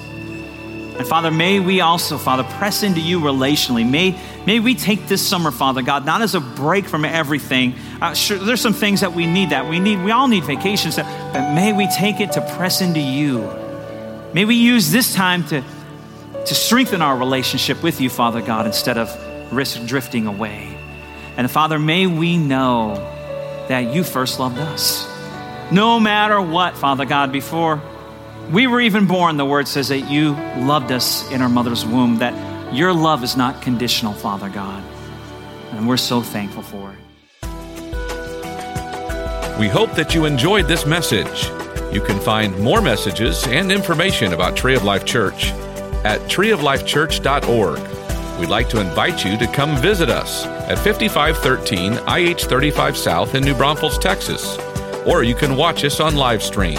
And 0.98 1.06
Father, 1.06 1.30
may 1.30 1.60
we 1.60 1.82
also, 1.82 2.16
Father, 2.16 2.42
press 2.42 2.82
into 2.82 3.00
you 3.00 3.20
relationally. 3.20 3.88
May, 3.88 4.18
may 4.46 4.60
we 4.60 4.74
take 4.74 5.08
this 5.08 5.26
summer, 5.26 5.50
Father 5.50 5.82
God, 5.82 6.06
not 6.06 6.22
as 6.22 6.34
a 6.34 6.40
break 6.40 6.86
from 6.86 7.04
everything. 7.04 7.74
Uh, 8.00 8.14
sure, 8.14 8.38
there's 8.38 8.62
some 8.62 8.72
things 8.72 9.02
that 9.02 9.12
we 9.12 9.26
need 9.26 9.50
that 9.50 9.68
we 9.68 9.78
need. 9.78 10.02
We 10.02 10.10
all 10.10 10.26
need 10.26 10.44
vacations, 10.44 10.96
but 10.96 11.54
may 11.54 11.74
we 11.74 11.86
take 11.88 12.20
it 12.20 12.32
to 12.32 12.40
press 12.56 12.80
into 12.80 13.00
you. 13.00 13.40
May 14.32 14.46
we 14.46 14.54
use 14.54 14.90
this 14.90 15.14
time 15.14 15.44
to, 15.48 15.62
to 16.46 16.54
strengthen 16.54 17.02
our 17.02 17.16
relationship 17.16 17.82
with 17.82 18.00
you, 18.00 18.08
Father 18.08 18.40
God, 18.40 18.64
instead 18.64 18.96
of 18.96 19.10
risk 19.52 19.84
drifting 19.84 20.26
away. 20.26 20.78
And 21.36 21.50
Father, 21.50 21.78
may 21.78 22.06
we 22.06 22.38
know 22.38 22.94
that 23.68 23.92
you 23.92 24.02
first 24.02 24.40
loved 24.40 24.58
us. 24.58 25.06
No 25.70 26.00
matter 26.00 26.40
what, 26.40 26.76
Father 26.76 27.04
God, 27.04 27.32
before 27.32 27.82
we 28.50 28.66
were 28.66 28.80
even 28.80 29.06
born, 29.06 29.36
the 29.36 29.44
word 29.44 29.68
says 29.68 29.88
that 29.88 30.10
you 30.10 30.32
loved 30.58 30.92
us 30.92 31.30
in 31.30 31.42
our 31.42 31.48
mother's 31.48 31.84
womb, 31.84 32.18
that 32.18 32.74
your 32.74 32.92
love 32.92 33.24
is 33.24 33.36
not 33.36 33.62
conditional, 33.62 34.12
Father 34.12 34.48
God. 34.48 34.84
And 35.72 35.88
we're 35.88 35.96
so 35.96 36.22
thankful 36.22 36.62
for 36.62 36.92
it. 36.92 36.98
We 39.58 39.68
hope 39.68 39.92
that 39.92 40.14
you 40.14 40.26
enjoyed 40.26 40.68
this 40.68 40.86
message. 40.86 41.50
You 41.92 42.02
can 42.02 42.20
find 42.20 42.58
more 42.60 42.82
messages 42.82 43.46
and 43.46 43.72
information 43.72 44.34
about 44.34 44.56
Tree 44.56 44.76
of 44.76 44.84
Life 44.84 45.04
Church 45.04 45.46
at 46.04 46.20
treeoflifechurch.org. 46.22 48.38
We'd 48.38 48.50
like 48.50 48.68
to 48.68 48.80
invite 48.80 49.24
you 49.24 49.38
to 49.38 49.46
come 49.46 49.76
visit 49.78 50.10
us 50.10 50.44
at 50.44 50.78
5513 50.78 51.94
IH 52.06 52.44
35 52.44 52.96
South 52.96 53.34
in 53.34 53.44
New 53.44 53.54
Braunfels, 53.54 53.98
Texas, 53.98 54.58
or 55.06 55.22
you 55.22 55.34
can 55.34 55.56
watch 55.56 55.84
us 55.84 56.00
on 56.00 56.16
live 56.16 56.42
stream. 56.42 56.78